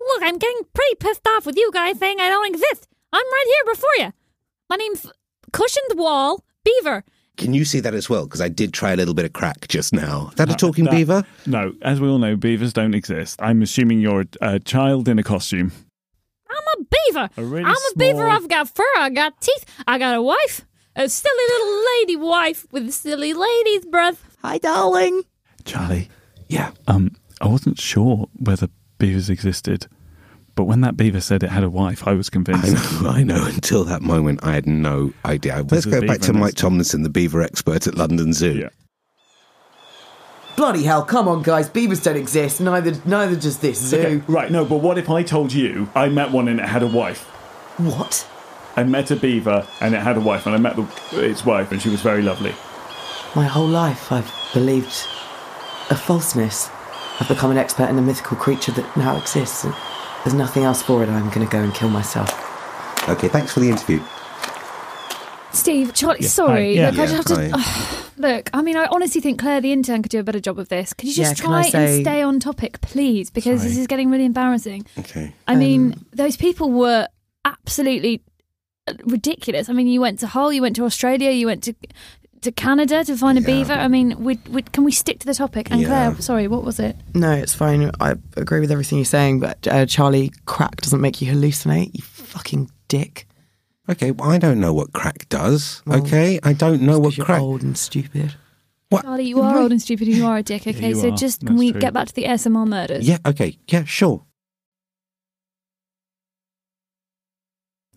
Look, 0.00 0.22
I'm 0.22 0.38
getting 0.38 0.60
pretty 0.72 0.94
pissed 0.98 1.26
off 1.28 1.44
with 1.44 1.58
you 1.58 1.70
guys 1.74 1.98
saying 1.98 2.18
I 2.18 2.30
don't 2.30 2.46
exist. 2.54 2.88
I'm 3.12 3.22
right 3.26 3.44
here 3.46 3.74
before 3.74 3.90
you. 3.98 4.12
My 4.70 4.76
name's 4.76 5.06
Cushioned 5.52 5.98
Wall 5.98 6.42
Beaver. 6.64 7.04
Can 7.36 7.52
you 7.52 7.66
see 7.66 7.80
that 7.80 7.92
as 7.92 8.08
well? 8.08 8.24
Because 8.24 8.40
I 8.40 8.48
did 8.48 8.72
try 8.72 8.92
a 8.92 8.96
little 8.96 9.12
bit 9.12 9.26
of 9.26 9.34
crack 9.34 9.68
just 9.68 9.92
now. 9.92 10.28
Is 10.30 10.36
that 10.36 10.50
a 10.50 10.54
talking 10.54 10.84
That- 10.84 10.92
beaver? 10.94 11.22
No, 11.44 11.74
as 11.82 12.00
we 12.00 12.08
all 12.08 12.18
know, 12.18 12.34
beavers 12.34 12.72
don't 12.72 12.94
exist. 12.94 13.42
I'm 13.42 13.60
assuming 13.60 14.00
you're 14.00 14.22
a, 14.40 14.54
a 14.54 14.58
child 14.58 15.06
in 15.06 15.18
a 15.18 15.22
costume. 15.22 15.70
I'm 16.54 16.80
a 16.80 16.84
beaver. 16.84 17.30
A 17.36 17.44
really 17.44 17.64
I'm 17.64 17.76
a 17.76 17.98
beaver. 17.98 18.28
I've 18.28 18.48
got 18.48 18.68
fur. 18.68 18.82
I 18.98 19.10
got 19.10 19.40
teeth. 19.40 19.64
I 19.86 19.98
got 19.98 20.14
a 20.14 20.22
wife. 20.22 20.64
A 20.96 21.08
silly 21.08 21.44
little 21.48 21.84
lady 21.98 22.16
wife 22.16 22.66
with 22.70 22.88
a 22.88 22.92
silly 22.92 23.34
lady's 23.34 23.84
breath. 23.86 24.36
Hi, 24.42 24.58
darling. 24.58 25.22
Charlie, 25.64 26.08
Yeah. 26.48 26.70
um, 26.86 27.10
I 27.40 27.48
wasn't 27.48 27.80
sure 27.80 28.28
whether 28.38 28.68
beavers 28.98 29.28
existed, 29.28 29.88
but 30.54 30.64
when 30.64 30.82
that 30.82 30.96
beaver 30.96 31.20
said 31.20 31.42
it 31.42 31.50
had 31.50 31.64
a 31.64 31.70
wife, 31.70 32.06
I 32.06 32.12
was 32.12 32.30
convinced. 32.30 32.62
I 32.64 32.68
convinced. 32.68 33.02
know, 33.02 33.08
I 33.10 33.22
know. 33.24 33.44
Until 33.46 33.82
that 33.84 34.02
moment, 34.02 34.40
I 34.44 34.52
had 34.52 34.66
no 34.66 35.12
idea. 35.24 35.64
Let's 35.68 35.84
go 35.86 36.00
back 36.06 36.20
to 36.20 36.32
Mike 36.32 36.54
Tomlinson, 36.54 37.02
the 37.02 37.08
beaver 37.10 37.42
expert 37.42 37.86
at 37.88 37.96
London 37.96 38.32
Zoo. 38.32 38.52
Yeah. 38.52 38.68
Bloody 40.56 40.84
hell, 40.84 41.04
come 41.04 41.26
on 41.26 41.42
guys, 41.42 41.68
beavers 41.68 42.00
don't 42.02 42.16
exist, 42.16 42.60
neither 42.60 42.94
neither 43.04 43.34
does 43.34 43.58
this 43.58 43.80
zoo. 43.80 43.96
Okay, 43.98 44.16
right, 44.28 44.50
no, 44.50 44.64
but 44.64 44.76
what 44.78 44.98
if 44.98 45.10
I 45.10 45.22
told 45.22 45.52
you 45.52 45.88
I 45.94 46.08
met 46.08 46.30
one 46.30 46.46
and 46.48 46.60
it 46.60 46.66
had 46.66 46.82
a 46.82 46.86
wife? 46.86 47.24
What? 47.78 48.28
I 48.76 48.84
met 48.84 49.10
a 49.10 49.16
beaver 49.16 49.66
and 49.80 49.94
it 49.94 50.00
had 50.00 50.16
a 50.16 50.20
wife, 50.20 50.46
and 50.46 50.54
I 50.54 50.58
met 50.58 50.76
the, 50.76 50.86
its 51.12 51.44
wife, 51.44 51.72
and 51.72 51.82
she 51.82 51.88
was 51.88 52.02
very 52.02 52.22
lovely. 52.22 52.54
My 53.34 53.46
whole 53.46 53.66
life 53.66 54.12
I've 54.12 54.32
believed 54.52 55.06
a 55.90 55.96
falseness. 55.96 56.70
I've 57.20 57.28
become 57.28 57.50
an 57.50 57.58
expert 57.58 57.88
in 57.88 57.98
a 57.98 58.02
mythical 58.02 58.36
creature 58.36 58.72
that 58.72 58.96
now 58.96 59.16
exists, 59.16 59.64
and 59.64 59.74
there's 60.24 60.34
nothing 60.34 60.62
else 60.62 60.82
for 60.82 61.02
it. 61.02 61.08
I'm 61.08 61.30
gonna 61.30 61.46
go 61.46 61.60
and 61.60 61.74
kill 61.74 61.90
myself. 61.90 62.30
Okay, 63.08 63.28
thanks 63.28 63.52
for 63.52 63.60
the 63.60 63.68
interview. 63.68 64.00
Steve, 65.54 65.94
Charlie, 65.94 66.18
Yeah. 66.20 66.28
sorry. 66.28 66.76
Hi. 66.76 66.82
Yeah. 66.82 66.90
Look, 66.90 66.98
I 66.98 67.06
just 67.06 67.28
have 67.28 67.38
to. 67.38 67.56
hi. 67.56 68.04
look, 68.16 68.50
I 68.52 68.62
mean, 68.62 68.76
I 68.76 68.86
honestly 68.86 69.20
think 69.20 69.38
Claire 69.40 69.60
the 69.60 69.72
intern 69.72 70.02
could 70.02 70.10
do 70.10 70.18
a 70.18 70.22
better 70.22 70.40
job 70.40 70.58
of 70.58 70.68
this. 70.68 70.92
Could 70.92 71.08
you 71.08 71.14
just 71.14 71.38
Yeah, 71.38 71.46
try 71.46 71.62
say- 71.68 71.96
and 71.98 72.04
stay 72.04 72.22
on 72.22 72.40
topic, 72.40 72.80
please? 72.80 73.30
Because 73.30 73.62
this 73.62 73.76
is 73.76 73.86
getting 73.86 74.10
really 74.10 74.24
embarrassing. 74.24 74.84
Okay. 74.98 75.32
I 75.46 75.54
mean, 75.54 75.92
Um, 75.92 76.06
those 76.12 76.36
people 76.36 76.70
were 76.70 77.08
absolutely 77.44 78.22
uh, 78.86 78.92
ridiculous. 79.04 79.68
I 79.70 79.72
mean, 79.72 79.86
you 79.86 80.00
went 80.00 80.18
to 80.20 80.26
Hull, 80.26 80.52
you 80.52 80.60
went 80.60 80.76
to 80.76 80.84
Australia, 80.84 81.30
you 81.30 81.46
went 81.46 81.62
to 81.64 81.74
to 82.42 82.52
Canada 82.52 83.02
to 83.02 83.16
find 83.16 83.38
a 83.38 83.40
Yeah. 83.40 83.46
beaver. 83.46 83.72
I 83.72 83.88
mean, 83.88 84.22
we, 84.22 84.38
we, 84.50 84.60
can 84.60 84.84
we 84.84 84.92
stick 84.92 85.18
to 85.20 85.26
the 85.26 85.32
topic? 85.32 85.70
And 85.70 85.80
Yeah. 85.80 85.86
Claire, 85.86 86.20
sorry, 86.20 86.46
what 86.46 86.62
was 86.62 86.78
it? 86.78 86.94
No, 87.14 87.32
it's 87.32 87.54
fine. 87.54 87.90
I 88.00 88.16
agree 88.36 88.60
with 88.60 88.70
everything 88.70 88.98
you're 88.98 89.06
saying, 89.06 89.40
but 89.40 89.66
uh, 89.66 89.86
Charlie, 89.86 90.30
crack 90.44 90.76
doesn't 90.82 91.00
make 91.00 91.22
you 91.22 91.32
hallucinate. 91.32 91.94
You 91.94 92.02
fucking 92.02 92.70
dick. 92.88 93.26
Okay, 93.88 94.10
well, 94.12 94.30
I 94.30 94.38
don't 94.38 94.60
know 94.60 94.72
what 94.72 94.92
crack 94.92 95.28
does. 95.28 95.82
okay, 95.88 96.40
I 96.42 96.52
don't 96.54 96.82
know 96.82 96.98
what 96.98 97.16
You're 97.16 97.26
crack. 97.26 97.40
old 97.40 97.62
and 97.62 97.76
stupid. 97.76 98.34
Charlie, 98.92 99.24
you 99.24 99.40
are 99.40 99.58
old 99.58 99.72
and 99.72 99.82
stupid 99.82 100.06
and 100.08 100.16
you 100.16 100.24
are 100.26 100.38
a 100.38 100.42
dick, 100.42 100.66
okay? 100.66 100.88
you 100.90 100.94
so 100.94 101.08
are. 101.12 101.16
just 101.16 101.40
can 101.40 101.48
That's 101.48 101.58
we 101.58 101.72
true. 101.72 101.80
get 101.80 101.92
back 101.92 102.06
to 102.08 102.14
the 102.14 102.24
SMR 102.24 102.66
murders? 102.66 103.06
Yeah. 103.08 103.18
Okay. 103.26 103.58
Yeah. 103.68 103.84
Sure. 103.84 104.24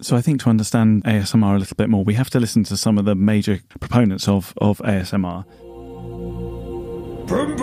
So 0.01 0.15
I 0.15 0.21
think 0.21 0.41
to 0.43 0.49
understand 0.49 1.03
ASMR 1.05 1.55
a 1.55 1.59
little 1.59 1.75
bit 1.75 1.89
more, 1.89 2.03
we 2.03 2.13
have 2.15 2.29
to 2.31 2.39
listen 2.39 2.63
to 2.65 2.77
some 2.77 2.97
of 2.97 3.05
the 3.05 3.15
major 3.15 3.59
proponents 3.79 4.27
of, 4.27 4.53
of 4.57 4.79
ASMR. 4.79 5.45
I'm 7.29 7.59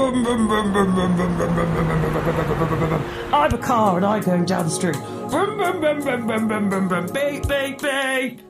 a 3.55 3.59
car 3.59 3.97
and 3.97 4.05
I'm 4.05 4.23
going 4.23 4.45
down 4.45 4.67
the 4.67 4.71
street. 4.71 4.97
Brum, 5.31 5.57
brum, 5.57 5.81
brum, 5.81 6.01
brum, 6.01 6.27
brum, 6.27 6.49
brum, 6.49 6.69
brum, 6.69 6.89
brum. 6.89 7.07
Beep, 7.07 7.49
beep, 7.49 7.81
beep. 7.81 8.43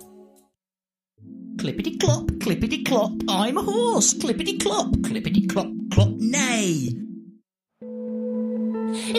Clippity 1.56 2.00
clop, 2.00 2.26
clippity 2.42 2.85
clop, 2.85 3.12
I'm 3.28 3.56
a 3.56 3.62
horse. 3.62 4.14
Clippity 4.14 4.61
clop, 4.61 4.90
clippity 4.97 5.49
clop, 5.49 5.68
clop, 5.92 6.11
nay. 6.18 6.90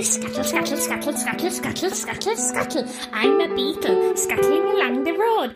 Scuttle, 0.04 0.44
scuttle, 0.44 0.78
scuttle, 0.78 1.14
scuttle, 1.14 1.50
scuttle, 1.50 1.92
scuttle, 1.92 2.36
scuttle. 2.36 2.86
I'm 3.14 3.40
a 3.40 3.48
beetle 3.56 4.18
scuttling 4.18 4.64
along 4.64 5.06
the 5.06 5.14
road. 5.14 5.56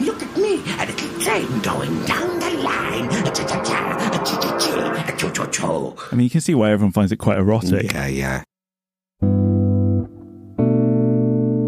Look 0.00 0.22
at 0.22 0.36
me, 0.36 0.54
a 0.78 0.86
little 0.86 1.20
train 1.20 1.60
going 1.60 2.04
down 2.04 2.38
the 2.38 2.50
line. 2.62 3.08
I 6.10 6.14
mean, 6.14 6.24
you 6.24 6.30
can 6.30 6.40
see 6.40 6.54
why 6.54 6.70
everyone 6.70 6.92
finds 6.92 7.12
it 7.12 7.16
quite 7.16 7.38
erotic. 7.38 7.92
Yeah. 7.92 8.06
Yeah. 8.06 8.42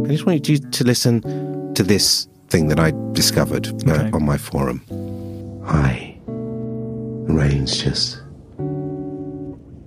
I 0.05 0.09
just 0.13 0.25
wanted 0.27 0.49
you 0.49 0.59
to 0.59 0.85
listen 0.85 1.75
to 1.75 1.83
this 1.83 2.27
thing 2.49 2.69
that 2.69 2.81
I 2.81 2.93
discovered 3.13 3.69
uh, 3.89 3.93
Okay. 3.93 4.11
on 4.13 4.25
my 4.25 4.39
forum. 4.39 4.83
Hi. 5.67 6.17
The 6.27 7.33
rain's 7.33 7.77
just. 7.83 8.23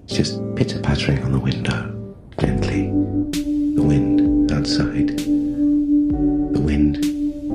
It's 0.06 0.16
just 0.16 0.40
pitter 0.56 0.80
pattering 0.80 1.24
on 1.24 1.32
the 1.32 1.40
window. 1.40 1.90
Gently. 2.40 2.88
The 3.76 3.82
wind 3.82 4.33
outside. 4.54 5.08
The 5.18 6.62
wind 6.62 7.02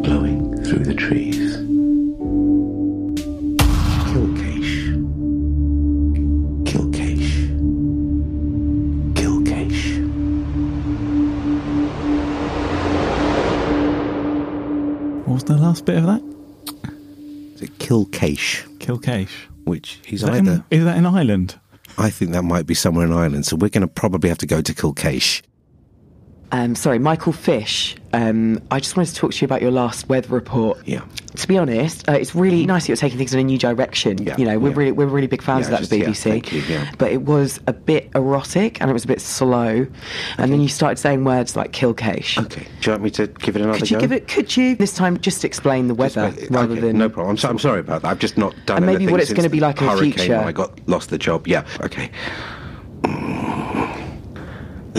blowing 0.02 0.62
through 0.64 0.84
the 0.84 0.94
trees. 0.94 1.56
Kilcash. 4.08 4.72
Kilcash. 6.64 7.28
Kilcash. 9.14 9.98
What 15.26 15.34
was 15.34 15.44
the 15.44 15.56
last 15.56 15.84
bit 15.84 15.98
of 15.98 16.04
that? 16.06 16.22
Is 17.54 17.62
it 17.62 17.78
Kilcash? 17.78 18.66
Kilcash. 18.78 19.28
Which 19.64 19.98
he's 20.04 20.22
Is 20.22 20.28
that, 20.28 20.36
either. 20.36 20.64
in, 20.70 20.78
is 20.78 20.84
that 20.84 20.96
in 20.96 21.06
Ireland? 21.06 21.58
I 21.98 22.10
think 22.10 22.32
that 22.32 22.42
might 22.42 22.66
be 22.66 22.74
somewhere 22.74 23.04
in 23.06 23.12
Ireland, 23.12 23.44
so 23.46 23.56
we're 23.56 23.68
going 23.68 23.82
to 23.82 23.88
probably 23.88 24.28
have 24.30 24.38
to 24.38 24.46
go 24.46 24.62
to 24.62 24.72
Kilcash. 24.74 25.42
Um, 26.50 26.74
sorry, 26.74 26.98
Michael 26.98 27.32
Fish. 27.32 27.94
Um, 28.14 28.62
I 28.70 28.80
just 28.80 28.96
wanted 28.96 29.10
to 29.10 29.16
talk 29.16 29.32
to 29.32 29.40
you 29.42 29.44
about 29.44 29.60
your 29.60 29.70
last 29.70 30.08
weather 30.08 30.30
report. 30.30 30.78
Yeah. 30.86 31.02
To 31.36 31.46
be 31.46 31.58
honest, 31.58 32.08
uh, 32.08 32.12
it's 32.12 32.34
really 32.34 32.64
nice 32.64 32.84
that 32.84 32.88
you're 32.88 32.96
taking 32.96 33.18
things 33.18 33.34
in 33.34 33.40
a 33.40 33.44
new 33.44 33.58
direction. 33.58 34.16
Yeah, 34.22 34.34
you 34.38 34.46
know, 34.46 34.58
we're 34.58 34.70
yeah. 34.70 34.76
really 34.76 34.92
we're 34.92 35.06
really 35.06 35.26
big 35.26 35.42
fans 35.42 35.68
Yeah, 35.68 35.74
of 35.74 35.88
that 35.88 35.92
at 35.92 36.06
just- 36.06 36.24
BBC. 36.24 36.26
yeah, 36.26 36.32
thank 36.32 36.52
you, 36.52 36.62
yeah. 36.62 36.90
But 36.96 37.12
it 37.12 37.22
was 37.22 37.60
a 37.66 37.74
bit 37.74 38.08
erotic 38.14 38.80
and 38.80 38.88
it 38.90 38.94
was 38.94 39.04
a 39.04 39.08
bit 39.08 39.20
slow, 39.20 39.86
and 40.38 40.52
then 40.52 40.60
you 40.62 40.68
started 40.68 40.98
saying 40.98 41.22
words 41.22 41.54
like 41.54 41.72
Kilcash. 41.72 42.42
Okay. 42.44 42.66
Do 42.80 42.90
you 42.90 42.92
want 42.92 43.02
me 43.02 43.10
to 43.10 43.26
give 43.26 43.54
it 43.56 43.62
another 43.62 43.78
Could 43.78 43.90
you 43.90 43.96
go? 43.98 44.00
give 44.00 44.12
it? 44.12 44.26
Could 44.26 44.56
you 44.56 44.74
this 44.74 44.94
time 44.94 45.18
just 45.20 45.44
explain 45.44 45.86
the 45.86 45.94
weather 45.94 46.34
rather 46.50 46.72
Okay, 46.72 46.80
than 46.80 46.96
no 46.98 47.10
problem. 47.10 47.32
I'm, 47.32 47.36
so, 47.36 47.50
I'm 47.50 47.58
sorry 47.58 47.80
about 47.80 48.02
that. 48.02 48.08
I've 48.08 48.18
just 48.18 48.38
not 48.38 48.54
done 48.64 48.78
And 48.78 48.86
maybe 48.86 49.06
what 49.06 49.20
it's 49.20 49.32
gonna 49.34 49.50
be 49.50 49.60
like 49.60 49.80
in 49.80 49.86
the 49.86 49.92
hurricane 49.92 50.12
future. 50.12 50.38
I 50.38 50.52
got 50.52 50.80
lost 50.88 51.10
the 51.10 51.18
job. 51.18 51.46
Yeah. 51.46 51.66
Okay. 51.82 52.10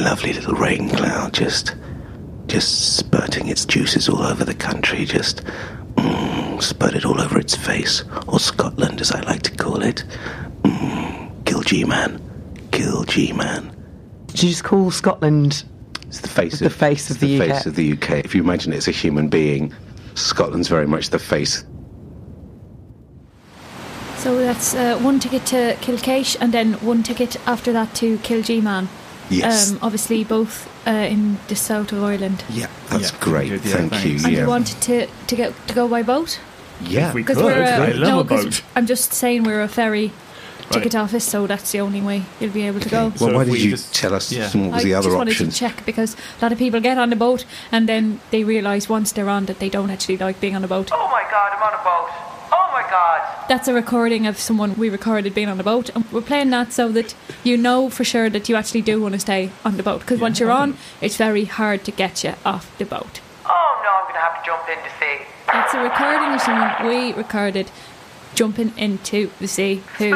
Lovely 0.04 0.34
little 0.34 0.54
rain 0.54 0.90
cloud, 0.90 1.34
just 1.34 1.76
just 2.48 2.96
spurting 2.98 3.48
its 3.50 3.66
juices 3.66 4.08
all 4.10 4.22
over 4.24 4.44
the 4.46 4.54
country, 4.54 5.04
just 5.06 5.44
mm, 5.96 6.62
spurted 6.62 7.06
all 7.06 7.20
over 7.20 7.38
its 7.38 7.56
face, 7.56 8.04
or 8.28 8.40
Scotland 8.40 9.02
as 9.02 9.12
I 9.12 9.20
like 9.22 9.42
to 9.44 9.52
call 9.52 9.84
it. 9.84 10.04
Mm, 10.64 11.46
Kill 11.46 11.62
G 11.62 11.84
man, 11.84 12.22
kill 12.72 13.04
G 13.04 13.34
man. 13.34 13.76
Did 14.28 14.44
you 14.44 14.50
just 14.50 14.64
call 14.64 14.90
Scotland? 14.90 15.64
It's 16.08 16.22
the 16.22 16.28
face 16.30 16.60
The 16.60 16.68
of 16.68 16.74
face 16.74 17.10
of 17.10 17.18
it's 17.18 17.22
the 17.22 17.42
UK. 17.42 17.48
face 17.50 17.66
of 17.66 17.76
the 17.76 17.92
UK. 17.94 18.10
If 18.26 18.34
you 18.34 18.42
imagine 18.42 18.72
it's 18.74 18.88
a 18.88 18.92
human 18.92 19.28
being, 19.28 19.74
Scotland's 20.16 20.70
very 20.70 20.88
much 20.88 21.10
the 21.10 21.20
face 21.20 21.66
So 24.18 24.38
that's 24.38 24.74
uh, 24.76 24.98
one 25.00 25.20
ticket 25.20 25.46
to 25.48 25.76
Kilcash 25.82 26.36
and 26.42 26.54
then 26.54 26.74
one 26.76 27.04
ticket 27.04 27.36
after 27.48 27.72
that 27.74 27.94
to 27.96 28.18
Kill 28.20 28.42
G 28.42 28.60
Man. 28.62 28.88
Yes. 29.30 29.72
Um, 29.72 29.80
obviously, 29.82 30.24
both 30.24 30.68
uh, 30.88 30.92
in 30.92 31.38
the 31.48 31.56
south 31.56 31.92
of 31.92 32.04
Ireland. 32.04 32.44
Yeah, 32.50 32.68
that's 32.90 33.12
Yeah, 33.12 33.18
great. 33.20 33.50
good, 33.50 33.66
yeah, 33.66 33.76
Thank 33.78 33.92
thanks. 33.92 34.06
you. 34.06 34.16
And 34.26 34.34
yeah. 34.34 34.42
you 34.42 34.48
wanted 34.48 34.82
to, 34.82 35.08
to 35.28 35.36
get 35.36 35.54
to 35.68 35.74
go 35.76 35.88
by 35.88 36.04
boat? 36.04 36.40
yeah. 36.82 37.14
we 37.14 37.22
Because 37.22 37.38
could. 37.38 37.46
we're 37.46 37.64
I 37.64 37.88
a, 37.90 37.94
love 37.94 38.10
no, 38.10 38.20
a 38.22 38.26
'cause 38.26 38.46
boat. 38.46 38.62
I'm 38.76 38.86
just 38.88 39.14
saying 39.14 39.44
we're 39.44 39.62
a 39.62 39.68
ferry 39.68 40.12
ticket 40.72 40.94
Right. 40.94 41.02
office, 41.04 41.26
so 41.26 41.46
that's 41.48 41.72
the 41.72 41.80
only 41.82 42.00
way 42.02 42.24
you'll 42.40 42.52
be 42.54 42.62
able 42.68 42.80
to 42.80 42.90
go. 42.90 43.08
Well, 43.20 43.30
So 43.30 43.34
why 43.36 43.44
did 43.44 43.52
we 43.54 43.60
you 43.60 43.72
just- 43.72 43.94
tell 43.94 44.14
us 44.14 44.32
yeah. 44.32 44.50
what 44.54 44.72
was 44.74 44.82
I 44.82 44.84
the 44.84 44.94
other 44.94 45.08
just 45.10 45.18
wanted 45.18 45.32
options? 45.32 45.54
to 45.56 45.60
check 45.60 45.86
because 45.86 46.16
a 46.40 46.46
lot 46.46 46.52
of 46.52 46.58
people 46.60 46.80
get 46.80 46.98
on 46.98 47.10
the 47.10 47.16
boat 47.16 47.44
and 47.72 47.88
then 47.90 48.20
they 48.32 48.44
realise 48.44 48.88
once 48.88 49.12
they're 49.12 49.30
on 49.30 49.46
that 49.48 49.60
they 49.60 49.70
don't 49.70 49.90
actually 49.92 50.18
like 50.18 50.40
being 50.40 50.56
on 50.56 50.64
a 50.64 50.68
boat. 50.68 50.90
Oh 50.92 51.08
my 51.12 51.24
god, 51.32 51.52
I'm 51.56 51.64
on 51.64 51.74
a 51.74 51.84
boat. 51.84 52.10
My 53.30 53.36
god. 53.36 53.50
That's 53.50 53.68
a 53.68 53.74
recording 53.74 54.28
of 54.28 54.38
someone 54.38 54.76
we 54.76 54.90
recorded 54.90 55.34
being 55.34 55.50
on 55.50 55.60
a 55.60 55.64
boat, 55.64 55.90
and 55.96 56.10
we're 56.12 56.22
playing 56.22 56.50
that 56.52 56.74
so 56.74 56.90
that 56.90 57.16
you 57.44 57.58
know 57.58 57.90
for 57.90 58.04
sure 58.04 58.30
that 58.30 58.50
you 58.50 58.56
actually 58.56 58.82
do 58.82 59.02
want 59.02 59.14
to 59.14 59.20
stay 59.20 59.52
on 59.66 59.78
the 59.78 59.84
boat. 59.84 60.02
Because 60.02 60.20
once 60.20 60.40
you're 60.40 60.52
on, 60.52 60.78
it's 61.02 61.18
very 61.18 61.46
hard 61.46 61.84
to 61.86 61.92
get 61.92 62.24
you 62.24 62.34
off 62.46 62.76
the 62.78 62.86
boat. 62.86 63.22
Oh 63.46 63.82
no, 63.84 63.90
I'm 63.90 64.08
gonna 64.08 64.20
have 64.20 64.44
to 64.44 64.46
jump 64.46 64.68
in 64.70 64.78
to 64.78 64.90
see. 65.00 65.26
It's 65.54 65.74
a 65.74 65.82
recording 65.82 66.34
of 66.34 66.42
someone 66.42 66.88
we 66.88 67.14
recorded 67.14 67.72
jumping 68.36 68.78
into 68.78 69.32
the 69.40 69.48
sea 69.48 69.82
who 69.98 70.16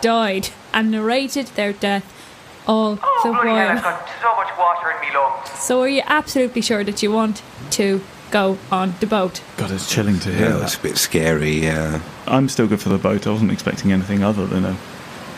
died 0.00 0.48
and 0.72 0.90
narrated 0.90 1.46
their 1.48 1.72
death 1.72 2.18
all 2.66 2.98
Oh 3.02 3.20
the 3.24 3.32
bloody 3.32 3.50
hell, 3.50 3.76
I've 3.76 3.82
got 3.82 4.08
so 4.22 4.34
much 4.36 4.56
water 4.58 4.90
in 4.90 5.00
me 5.00 5.14
lungs. 5.14 5.50
So 5.60 5.80
are 5.82 5.88
you 5.88 6.02
absolutely 6.06 6.62
sure 6.62 6.84
that 6.84 7.02
you 7.02 7.10
want 7.12 7.42
to 7.72 8.00
go 8.32 8.58
on 8.72 8.94
the 8.98 9.06
boat? 9.06 9.40
God, 9.56 9.70
it's 9.70 9.88
chilling 9.88 10.18
to 10.20 10.32
hear 10.32 10.48
Yeah, 10.48 10.62
it's 10.64 10.74
a 10.74 10.80
bit 10.80 10.96
scary. 10.96 11.52
Yeah. 11.60 12.00
I'm 12.26 12.48
still 12.48 12.66
good 12.66 12.80
for 12.80 12.88
the 12.88 12.98
boat. 12.98 13.26
I 13.26 13.30
wasn't 13.30 13.52
expecting 13.52 13.92
anything 13.92 14.24
other 14.24 14.46
than 14.46 14.64
a 14.64 14.76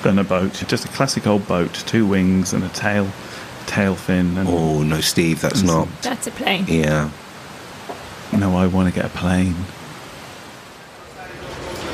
than 0.03 0.19
a 0.19 0.25
boat. 0.25 0.65
Just 0.69 0.85
a 0.85 0.89
classic 0.89 1.27
old 1.27 1.47
boat, 1.47 1.73
two 1.87 2.07
wings 2.07 2.53
and 2.53 2.63
a 2.65 2.69
tail, 2.71 3.11
tail 3.67 3.95
fin. 3.95 4.39
And 4.39 4.49
Oh 4.49 4.83
no, 4.83 5.01
Steve, 5.01 5.41
that's 5.41 5.63
not. 5.63 5.89
That's 6.03 6.27
a 6.27 6.31
plane. 6.31 6.65
Yeah. 6.69 7.11
no, 8.33 8.57
I 8.57 8.67
want 8.67 8.89
to 8.89 8.95
get 8.95 9.05
a 9.05 9.15
plane. 9.17 9.57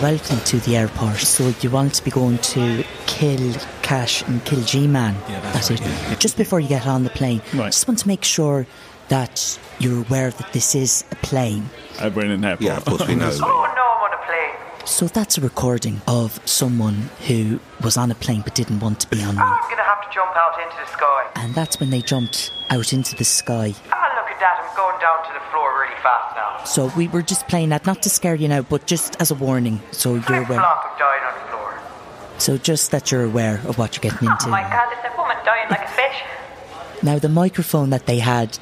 Welcome 0.02 0.40
to 0.40 0.58
the 0.60 0.76
airport. 0.78 1.18
So 1.18 1.52
you 1.60 1.70
want 1.70 1.92
to 1.94 2.04
be 2.04 2.10
going 2.10 2.38
to 2.38 2.84
kill 3.06 3.52
Cash 3.82 4.22
and 4.22 4.42
kill 4.46 4.62
G-Man. 4.62 5.14
Yeah, 5.28 5.40
that's 5.52 5.70
right, 5.70 5.78
it. 5.78 5.86
yeah, 5.86 6.08
yeah. 6.08 6.14
Just 6.14 6.38
before 6.38 6.58
you 6.58 6.68
get 6.68 6.86
on 6.86 7.04
the 7.04 7.10
plane. 7.10 7.42
Right. 7.52 7.66
Just 7.66 7.86
want 7.86 7.98
to 7.98 8.08
make 8.08 8.24
sure 8.24 8.66
that 9.10 9.58
you're 9.78 10.00
aware 10.00 10.30
that 10.30 10.52
this 10.52 10.74
is 10.74 11.04
a 11.12 11.16
plane. 11.16 11.68
I've 12.00 12.14
been 12.14 12.26
in 12.26 12.30
an 12.32 12.44
airport. 12.44 12.62
Yeah, 12.62 12.76
of 12.78 12.84
course 12.86 13.06
we 13.06 13.14
know. 13.14 13.28
Oh 13.42 13.72
no, 13.76 13.84
I'm 13.84 14.02
on 14.02 14.12
a 14.14 14.26
plane. 14.26 14.86
So 14.86 15.06
that's 15.06 15.36
a 15.36 15.40
recording 15.40 16.00
of 16.08 16.40
someone 16.48 17.10
who 17.28 17.60
was 17.84 17.96
on 17.96 18.10
a 18.10 18.14
plane 18.14 18.40
but 18.42 18.54
didn't 18.54 18.80
want 18.80 19.00
to 19.00 19.08
be 19.08 19.20
on 19.22 19.36
one. 19.36 19.38
I'm 19.38 19.70
gonna 19.70 19.82
have 19.82 20.00
to 20.08 20.14
jump 20.14 20.34
out 20.36 20.58
into 20.62 20.76
the 20.76 20.86
sky. 20.96 21.26
And 21.36 21.54
that's 21.54 21.78
when 21.80 21.90
they 21.90 22.00
jumped 22.00 22.52
out 22.70 22.92
into 22.92 23.14
the 23.16 23.24
sky. 23.24 23.74
Ah, 23.92 24.12
look 24.16 24.30
at 24.30 24.40
that, 24.40 24.64
I'm 24.64 24.76
going 24.76 24.98
down 25.00 25.18
to 25.26 25.32
the 25.34 25.44
floor 25.50 25.80
really 25.80 26.00
fast 26.02 26.36
now. 26.36 26.64
So 26.64 26.90
we 26.96 27.08
were 27.08 27.22
just 27.22 27.46
playing 27.48 27.70
that, 27.70 27.84
not 27.86 28.02
to 28.04 28.10
scare 28.10 28.34
you 28.34 28.48
now, 28.48 28.62
but 28.62 28.86
just 28.86 29.16
as 29.20 29.30
a 29.30 29.34
warning. 29.34 29.80
So 29.92 30.14
you're 30.14 30.22
Flip 30.22 30.46
aware. 30.46 30.58
flop, 30.60 30.86
I'm 30.92 30.98
dying 30.98 31.22
on 31.24 31.34
the 31.42 31.50
floor. 31.50 31.80
So 32.38 32.56
just 32.58 32.90
that 32.92 33.10
you're 33.10 33.24
aware 33.24 33.60
of 33.66 33.76
what 33.76 33.96
you're 33.96 34.10
getting 34.10 34.28
into. 34.32 34.46
Oh 34.46 34.50
my 34.50 34.62
god, 34.62 34.92
is 34.92 34.98
a 35.04 35.16
woman 35.16 35.36
dying 35.44 35.68
like 35.68 35.84
a 35.84 35.88
fish? 35.88 36.22
Now 37.02 37.18
the 37.18 37.28
microphone 37.28 37.90
that 37.90 38.06
they 38.06 38.18
had, 38.18 38.58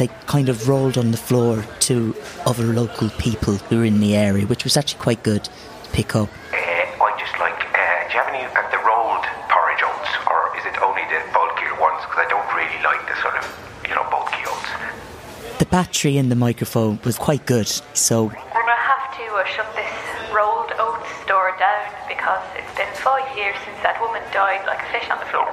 like, 0.00 0.26
kind 0.26 0.48
of 0.48 0.68
rolled 0.68 0.96
on 0.98 1.10
the 1.10 1.16
floor 1.16 1.64
to 1.80 2.14
other 2.46 2.72
local 2.72 3.08
people 3.10 3.54
who 3.54 3.78
were 3.78 3.84
in 3.84 4.00
the 4.00 4.16
area, 4.16 4.46
which 4.46 4.64
was 4.64 4.76
actually 4.76 5.00
quite 5.00 5.22
good 5.22 5.44
to 5.44 5.50
pick 5.92 6.16
up. 6.16 6.28
Uh, 6.52 6.56
I 6.56 7.16
just 7.18 7.38
like, 7.38 7.54
uh, 7.54 8.08
do 8.08 8.14
you 8.14 8.20
have 8.20 8.28
any 8.34 8.44
of 8.44 8.52
the 8.70 8.80
rolled 8.86 9.24
porridge 9.48 9.82
oats, 9.84 10.12
or 10.26 10.56
is 10.58 10.64
it 10.66 10.76
only 10.82 11.02
the 11.12 11.20
bulkier 11.32 11.74
ones? 11.80 12.00
Because 12.04 12.24
I 12.24 12.28
don't 12.28 12.48
really 12.56 12.80
like 12.82 13.02
the 13.08 13.16
sort 13.20 13.36
of, 13.36 13.44
you 13.88 13.94
know, 13.94 14.04
bulky 14.10 14.42
oats. 14.48 15.58
The 15.58 15.66
battery 15.66 16.16
in 16.16 16.28
the 16.28 16.36
microphone 16.36 16.98
was 17.04 17.16
quite 17.16 17.46
good, 17.46 17.68
so 17.94 18.24
We're 18.24 18.32
gonna 18.32 18.74
have 18.74 19.16
to 19.16 19.24
uh, 19.34 19.44
shut 19.44 19.68
this 19.76 19.90
rolled 20.32 20.72
oats 20.78 21.08
store 21.24 21.54
down 21.58 21.86
because 22.08 22.42
it's 22.56 22.74
been 22.76 22.88
five 23.04 23.28
years 23.36 23.54
since 23.64 23.78
that 23.82 24.00
woman 24.00 24.22
died 24.32 24.64
like 24.66 24.80
a 24.80 24.88
fish 24.90 25.08
on 25.10 25.18
the 25.20 25.26
floor. 25.26 25.46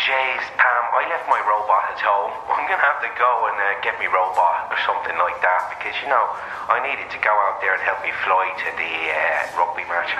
Jeez, 0.00 0.44
Pam, 0.56 0.84
I 0.94 1.04
left 1.10 1.28
my 1.28 1.40
robot 1.44 1.92
at 1.92 2.00
home. 2.00 2.32
I'm 2.52 2.64
gonna 2.68 2.80
have 2.80 3.00
to 3.04 3.12
go 3.18 3.32
and 3.52 3.56
uh, 3.60 3.66
get 3.84 3.98
me 4.00 4.08
robot 4.08 4.72
or 4.72 4.78
something 4.88 5.16
like 5.20 5.38
that 5.44 5.72
because, 5.76 5.96
you 6.00 6.08
know, 6.08 6.24
I 6.70 6.80
needed 6.80 7.08
to 7.12 7.18
go 7.20 7.32
out 7.48 7.60
there 7.60 7.76
and 7.76 7.82
help 7.84 8.00
me 8.00 8.12
fly 8.24 8.48
to 8.52 8.68
the 8.78 8.92
uh, 9.12 9.58
rugby 9.58 9.84
match. 9.90 10.12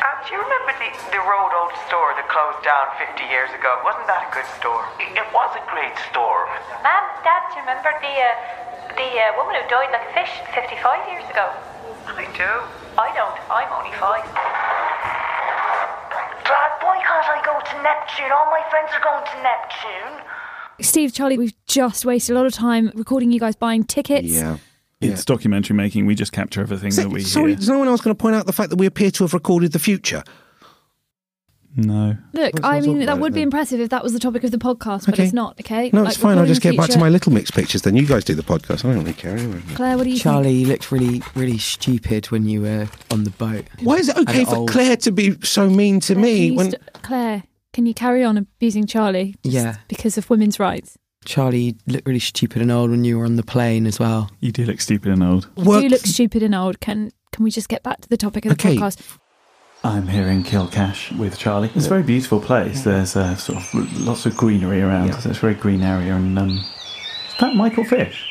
Um, 0.00 0.16
do 0.26 0.34
you 0.34 0.40
remember 0.40 0.72
the, 0.80 0.90
the 1.14 1.22
Road 1.22 1.52
Old 1.54 1.74
store 1.86 2.16
that 2.18 2.26
closed 2.26 2.62
down 2.66 2.90
50 2.98 3.22
years 3.30 3.50
ago? 3.54 3.80
Wasn't 3.86 4.06
that 4.10 4.26
a 4.26 4.30
good 4.34 4.48
store? 4.58 4.82
It, 4.98 5.14
it 5.14 5.28
was 5.30 5.50
a 5.54 5.64
great 5.70 5.94
store. 6.10 6.50
Mum, 6.82 7.04
Dad, 7.22 7.46
do 7.52 7.60
you 7.60 7.62
remember 7.66 7.92
the 8.02 8.14
uh, 8.14 8.32
the 8.98 9.06
uh, 9.06 9.38
woman 9.38 9.54
who 9.54 9.64
died 9.70 9.94
like 9.94 10.02
a 10.02 10.12
fish 10.12 10.32
55 10.52 11.08
years 11.08 11.26
ago? 11.30 11.46
I 12.10 12.26
do. 12.34 12.52
I 12.98 13.08
don't. 13.14 13.38
I'm 13.48 13.70
only 13.70 13.94
five. 13.96 14.26
Go 17.64 17.70
to 17.76 17.82
Neptune? 17.82 18.30
All 18.34 18.46
my 18.50 18.62
friends 18.70 18.90
are 18.94 19.02
going 19.02 19.24
to 19.26 19.42
Neptune. 19.42 20.26
Steve, 20.82 21.12
Charlie, 21.12 21.38
we've 21.38 21.54
just 21.66 22.04
wasted 22.06 22.34
a 22.34 22.38
lot 22.38 22.46
of 22.46 22.52
time 22.54 22.90
recording 22.94 23.30
you 23.32 23.40
guys 23.40 23.54
buying 23.56 23.84
tickets. 23.84 24.28
Yeah. 24.28 24.56
It's 25.00 25.24
documentary 25.24 25.76
making. 25.76 26.04
We 26.06 26.14
just 26.14 26.32
capture 26.32 26.60
everything 26.60 26.90
So, 26.90 27.02
that 27.02 27.08
we 27.08 27.22
sorry, 27.22 27.52
hear. 27.52 27.58
is 27.60 27.68
no 27.68 27.78
one 27.78 27.88
else 27.88 28.00
going 28.02 28.14
to 28.14 28.20
point 28.20 28.36
out 28.36 28.46
the 28.46 28.52
fact 28.52 28.68
that 28.70 28.76
we 28.76 28.86
appear 28.86 29.10
to 29.12 29.24
have 29.24 29.32
recorded 29.32 29.72
the 29.72 29.78
future? 29.78 30.22
No. 31.76 32.16
Look, 32.32 32.54
Let's 32.54 32.60
I 32.64 32.80
mean, 32.80 32.98
that 33.06 33.18
would 33.20 33.30
it 33.30 33.34
be 33.34 33.40
then. 33.40 33.44
impressive 33.44 33.78
if 33.80 33.90
that 33.90 34.02
was 34.02 34.12
the 34.12 34.18
topic 34.18 34.42
of 34.42 34.50
the 34.50 34.58
podcast, 34.58 35.06
but 35.06 35.14
Okay. 35.14 35.24
it's 35.24 35.32
not, 35.32 35.58
okay? 35.60 35.88
No, 35.92 36.00
Like, 36.02 36.08
it's 36.14 36.18
fine. 36.20 36.36
I'll 36.36 36.44
just 36.44 36.60
get 36.60 36.76
back 36.76 36.90
to 36.90 36.98
my 36.98 37.08
Little 37.08 37.32
Mix 37.32 37.50
pictures. 37.52 37.82
Then 37.82 37.94
you 37.94 38.04
guys 38.06 38.24
do 38.24 38.34
the 38.34 38.42
podcast. 38.42 38.84
I 38.84 38.88
don't 38.88 38.98
really 38.98 39.12
care 39.12 39.36
anyway. 39.36 39.62
Claire, 39.74 39.96
what 39.96 40.04
do 40.04 40.10
you 40.10 40.18
Charlie, 40.18 40.50
you 40.52 40.66
looked 40.66 40.90
really, 40.90 41.22
really 41.36 41.58
stupid 41.58 42.26
when 42.32 42.46
you 42.48 42.62
were 42.62 42.88
on 43.12 43.22
the 43.24 43.30
boat. 43.30 43.66
Why 43.82 43.96
is 43.96 44.08
it 44.08 44.16
okay 44.18 44.44
for 44.44 44.56
old. 44.56 44.70
Claire 44.70 44.96
to 44.98 45.12
be 45.12 45.36
so 45.44 45.70
mean 45.70 46.00
to 46.00 46.14
think? 46.14 46.18
me? 46.24 46.50
When 46.50 46.70
st- 46.72 46.82
Claire, 47.02 47.44
can 47.72 47.86
you 47.86 47.94
carry 47.94 48.24
on 48.24 48.36
abusing 48.36 48.86
Charlie 48.86 49.34
just 49.44 49.54
Yeah. 49.54 49.76
because 49.88 50.18
of 50.18 50.28
women's 50.30 50.58
rights? 50.58 50.96
Charlie 51.24 51.76
looked 51.86 52.06
really 52.06 52.18
stupid 52.18 52.62
and 52.62 52.70
old 52.72 52.90
when 52.90 53.04
you 53.04 53.18
were 53.18 53.24
on 53.26 53.36
the 53.36 53.42
plane 53.42 53.86
as 53.86 53.98
well. 54.00 54.30
You 54.40 54.52
do 54.52 54.64
look 54.64 54.80
stupid 54.80 55.12
and 55.12 55.22
old. 55.22 55.48
You 55.56 55.80
do 55.82 55.88
look 55.88 56.06
stupid 56.06 56.42
and 56.42 56.54
old. 56.54 56.80
Can 56.80 57.10
can 57.32 57.44
we 57.44 57.50
just 57.50 57.68
get 57.68 57.82
back 57.82 58.00
to 58.00 58.08
the 58.08 58.16
topic 58.16 58.44
of 58.46 58.56
the 58.56 58.68
Okay. 58.68 58.76
podcast? 58.76 59.18
I'm 59.84 60.08
here 60.08 60.26
in 60.28 60.42
Kilcash 60.44 61.16
with 61.18 61.38
Charlie. 61.38 61.70
It's 61.74 61.86
a 61.86 61.88
very 61.88 62.02
beautiful 62.02 62.40
place. 62.40 62.82
There's 62.82 63.16
uh, 63.16 63.34
sort 63.36 63.58
of 63.58 63.98
lots 64.00 64.26
of 64.26 64.36
greenery 64.36 64.82
around. 64.82 65.12
So 65.14 65.30
it's 65.30 65.38
a 65.38 65.40
very 65.40 65.54
green 65.54 65.82
area. 65.82 66.14
And 66.14 66.38
um, 66.38 66.50
is 66.58 67.36
that 67.38 67.54
Michael 67.54 67.84
Fish? 67.84 68.26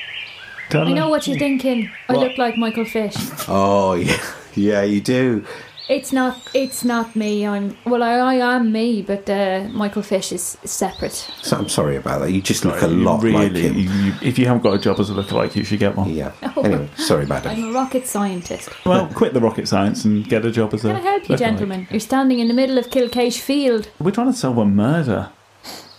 I 0.72 0.92
know 0.94 1.10
what 1.10 1.28
you're 1.28 1.40
thinking. 1.40 1.90
I 2.08 2.14
look 2.14 2.38
like 2.38 2.56
Michael 2.58 2.86
Fish. 2.86 3.16
Oh 3.48 3.94
yeah, 3.96 4.18
yeah, 4.56 4.82
you 4.84 5.00
do. 5.02 5.44
It's 5.90 6.14
not. 6.14 6.38
It's 6.54 6.84
not 6.86 7.16
me. 7.16 7.48
I'm. 7.48 7.76
Well, 7.86 8.04
I, 8.04 8.14
I 8.20 8.36
am 8.56 8.72
me, 8.72 9.02
but 9.02 9.28
uh, 9.28 9.68
Michael 9.72 10.04
Fish 10.04 10.32
is 10.32 10.56
separate. 10.64 11.14
So 11.42 11.58
I'm 11.58 11.68
sorry 11.68 11.96
about 11.96 12.20
that. 12.22 12.32
You 12.32 12.42
just 12.44 12.64
look 12.64 12.82
a 12.84 12.88
You 12.88 12.94
lot 12.96 13.24
really, 13.24 13.50
like 13.50 13.54
him. 13.56 13.76
you- 13.76 13.90
you- 13.90 14.14
if 14.22 14.38
you 14.38 14.46
haven't 14.46 14.62
got 14.62 14.76
a 14.76 14.78
job 14.80 15.00
as 15.00 15.10
a 15.10 15.14
lookalike, 15.14 15.56
you 15.56 15.64
should 15.64 15.80
get 15.80 15.96
one. 15.96 16.10
Yeah. 16.12 16.32
Anyway, 16.60 16.90
sorry, 16.98 17.24
about 17.24 17.44
madam. 17.46 17.64
I'm 17.64 17.70
a 17.70 17.74
rocket 17.74 18.06
scientist. 18.06 18.70
Well, 18.86 19.08
quit 19.16 19.34
the 19.34 19.40
rocket 19.42 19.68
science 19.68 20.06
and 20.06 20.24
get 20.28 20.46
a 20.46 20.52
job 20.52 20.74
as 20.76 20.86
a. 20.86 20.90
Can 20.90 20.98
I 20.98 21.00
help 21.00 21.28
you, 21.28 21.36
lookalike. 21.36 21.40
gentlemen? 21.40 21.88
You're 21.90 22.00
standing 22.02 22.40
in 22.40 22.48
the 22.50 22.54
middle 22.54 22.78
of 22.78 22.90
Kilcash 22.92 23.40
Field. 23.40 23.90
We're 24.00 24.12
trying 24.12 24.32
to 24.32 24.38
solve 24.38 24.58
a 24.60 24.66
murder. 24.66 25.32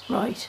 Right. 0.08 0.48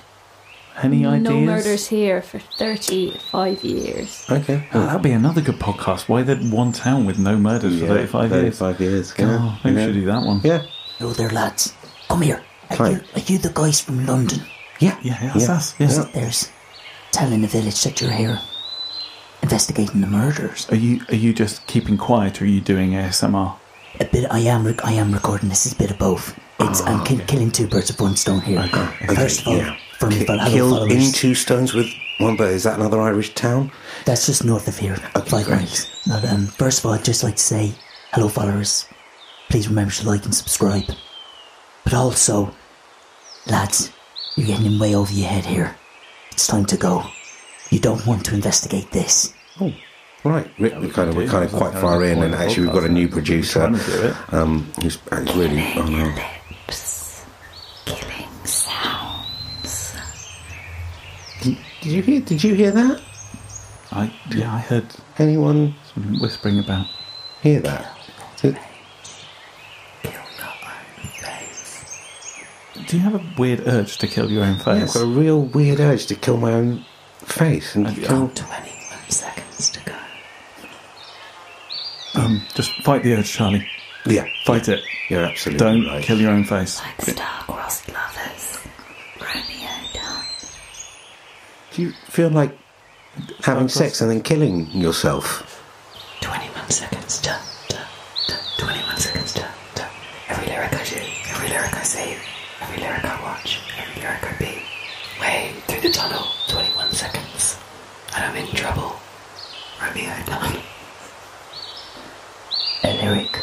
Any 0.82 1.06
ideas? 1.06 1.24
No 1.24 1.40
murders 1.42 1.88
here 1.88 2.22
for 2.22 2.40
35 2.40 3.64
years. 3.64 4.26
Okay. 4.30 4.68
Oh, 4.74 4.86
that'd 4.86 5.02
be 5.02 5.12
another 5.12 5.42
good 5.42 5.60
podcast. 5.60 6.08
Why 6.08 6.24
the 6.24 6.36
one 6.38 6.72
town 6.72 7.06
with 7.06 7.20
no 7.20 7.38
murders 7.38 7.80
for 7.80 7.86
Yeah, 7.86 8.06
35 8.08 8.32
years? 8.32 8.60
35 8.60 8.82
years. 8.82 9.12
God, 9.12 9.26
yeah. 9.28 9.58
maybe 9.64 9.76
we 9.76 9.82
yeah. 9.82 9.88
should 9.88 9.94
do 9.96 10.06
that 10.06 10.26
one. 10.26 10.42
Yeah. 10.44 10.62
Hello 10.98 11.14
there, 11.14 11.30
lads. 11.30 11.74
Come 12.08 12.22
here. 12.22 12.44
Are 12.70 12.78
Hi. 12.78 12.90
you, 12.92 13.02
are 13.16 13.20
you 13.20 13.38
the 13.38 13.52
guys 13.54 13.82
from 13.82 14.06
London? 14.06 14.40
Yeah. 14.80 14.98
Yeah, 15.04 15.18
yeah, 15.22 15.34
that's 15.34 15.50
us. 15.50 15.76
Yeah. 15.80 16.06
There's 16.14 16.50
telling 17.12 17.42
the 17.42 17.48
village 17.48 17.84
that 17.84 18.02
you're 18.02 18.12
here 18.12 18.40
investigating 19.44 20.02
the 20.02 20.08
murders. 20.08 20.70
Are 20.70 20.76
you 20.76 21.02
are 21.10 21.16
you 21.16 21.34
just 21.34 21.66
keeping 21.68 21.98
quiet 21.98 22.42
or 22.42 22.46
are 22.46 22.48
you 22.48 22.62
doing 22.62 22.92
ASMR? 22.92 23.58
A 24.00 24.06
bit. 24.06 24.26
I 24.32 24.40
am. 24.40 24.66
Rec- 24.66 24.86
I 24.86 24.94
am 24.94 25.12
recording. 25.12 25.50
This 25.50 25.66
is 25.66 25.74
a 25.74 25.76
bit 25.76 25.92
of 25.92 25.98
both. 25.98 26.38
It's. 26.60 26.82
I'm 26.82 27.02
ah, 27.02 27.04
kill, 27.04 27.20
killing 27.26 27.52
two 27.52 27.68
birds 27.68 27.92
with 27.92 28.00
one 28.00 28.16
stone 28.16 28.42
here. 28.42 28.64
First 29.08 29.42
of 29.42 29.48
all, 29.48 29.58
yeah. 29.58 29.78
For 30.02 30.08
me, 30.10 30.20
Ki- 30.26 30.26
Killed 30.52 30.72
followers. 30.80 31.08
in 31.08 31.14
two 31.14 31.34
stones 31.36 31.74
with 31.74 31.88
one 32.20 32.36
bird. 32.36 32.54
Is 32.54 32.64
that 32.64 32.78
another 32.80 33.00
Irish 33.02 33.34
town? 33.36 33.72
That's 34.06 34.26
just 34.26 34.44
north 34.44 34.68
of 34.68 34.78
here, 34.78 34.96
five 35.26 35.48
miles. 35.50 35.90
But, 36.08 36.26
um, 36.26 36.48
first 36.48 36.80
of 36.80 36.86
all, 36.86 36.94
I'd 36.94 37.06
just 37.06 37.24
like 37.24 37.36
to 37.38 37.42
say, 37.44 37.72
hello, 38.12 38.28
followers. 38.28 38.86
Please 39.50 39.68
remember 39.68 39.94
to 39.94 40.08
like 40.08 40.26
and 40.26 40.34
subscribe. 40.36 40.86
But 41.84 41.94
also, 41.94 42.54
lads, 43.48 43.92
you're 44.36 44.48
getting 44.48 44.66
in 44.66 44.80
way 44.80 44.96
over 44.96 45.12
your 45.14 45.28
head 45.30 45.46
here. 45.46 45.76
It's 46.32 46.48
time 46.48 46.66
to 46.66 46.78
go. 46.78 47.04
You 47.70 47.80
don't 47.80 48.06
want 48.06 48.26
to 48.26 48.36
investigate 48.36 48.92
this. 48.92 49.34
Oh, 49.60 49.72
right. 50.24 50.50
We, 50.60 50.70
we 50.70 50.90
kind 50.90 51.10
of 51.10 51.16
we're 51.16 51.28
kind 51.28 51.44
of 51.46 51.52
quite 51.52 51.74
far 51.74 52.04
in, 52.04 52.22
and 52.24 52.34
actually 52.36 52.66
we've 52.66 52.74
got 52.76 52.84
a 52.84 52.90
new 52.90 53.08
producer, 53.08 53.60
trying 53.60 53.78
to 53.78 53.86
do 53.86 54.02
it. 54.08 54.34
um, 54.34 54.72
who's 54.82 54.98
who's 55.10 55.36
really. 55.36 55.64
Oh 55.76 55.86
no. 55.86 56.16
Killing 57.86 58.46
sounds. 58.46 59.96
Did 61.82 61.92
you 61.92 62.02
hear? 62.02 62.22
Did 62.22 62.44
you 62.44 62.54
hear 62.54 62.72
that? 62.72 63.02
I 63.92 64.14
yeah, 64.30 64.54
I 64.54 64.60
heard 64.60 64.86
Anyone 65.18 65.76
some 65.94 66.20
whispering 66.20 66.60
about. 66.60 66.86
hear 67.42 67.60
that? 67.62 67.98
Did- 68.42 68.58
Do 72.88 72.98
you 72.98 73.04
have 73.04 73.16
a 73.16 73.22
weird 73.38 73.62
urge 73.68 73.98
to 74.00 74.08
kill 74.08 74.30
your 74.32 74.44
own 74.44 74.56
Yeah, 74.66 74.84
I've 74.84 74.94
got 74.94 75.02
a 75.04 75.06
real 75.06 75.42
weird 75.44 75.80
urge 75.80 76.08
to 76.08 76.16
kill 76.16 76.38
my 76.38 76.52
own 76.54 76.84
face 77.20 77.76
and 77.76 77.86
to 77.88 77.94
kill. 77.94 78.28
Twenty-one 78.30 79.10
seconds 79.10 79.70
to 79.70 79.80
go. 79.86 79.96
Um, 82.16 82.42
just 82.54 82.72
fight 82.84 83.04
the 83.04 83.14
urge, 83.14 83.32
Charlie. 83.32 83.66
Yeah, 84.06 84.26
Fight 84.46 84.68
it. 84.68 84.82
you're 85.10 85.24
absolutely 85.24 85.60
Don't 85.60 85.86
right. 85.86 86.04
kill 86.04 86.20
your 86.20 86.32
own 86.32 86.44
face. 86.44 86.82
Like 86.82 87.02
star-crossed 87.02 87.88
lovers. 87.94 88.58
Romeo 89.22 89.70
dance. 89.94 90.58
Do 91.74 91.82
you 91.82 91.92
feel 91.92 92.30
like 92.30 92.58
having 93.44 93.70
sex 93.70 94.02
and 94.02 94.12
then 94.12 94.22
killing 94.22 94.70
yourself? 94.72 95.64
21 96.20 96.70
seconds 96.70 97.22
done, 97.22 97.42
done, 97.70 97.88
done. 98.28 98.40
21 98.58 98.98
seconds 98.98 99.34
done, 99.34 99.52
done. 99.76 99.90
Every 100.28 100.48
lyric 100.48 100.74
I 100.74 100.84
do, 100.84 101.00
every 101.30 101.48
lyric 101.48 101.74
I 101.74 101.84
say, 101.84 102.18
every 102.60 102.82
lyric 102.84 103.06
I 103.06 103.22
watch, 103.22 103.62
every 103.80 104.02
lyric 104.02 104.22
I 104.22 104.38
be. 104.38 104.64
Way 105.22 105.54
through 105.68 105.80
the 105.80 105.94
tunnel, 105.94 106.26
21 106.50 106.92
seconds. 106.92 107.58
And 108.16 108.26
I'm 108.26 108.36
in 108.36 108.54
trouble. 108.54 109.00
Romeo 109.82 110.14
done. 110.26 110.58
A 112.84 112.94
lyric 113.02 113.34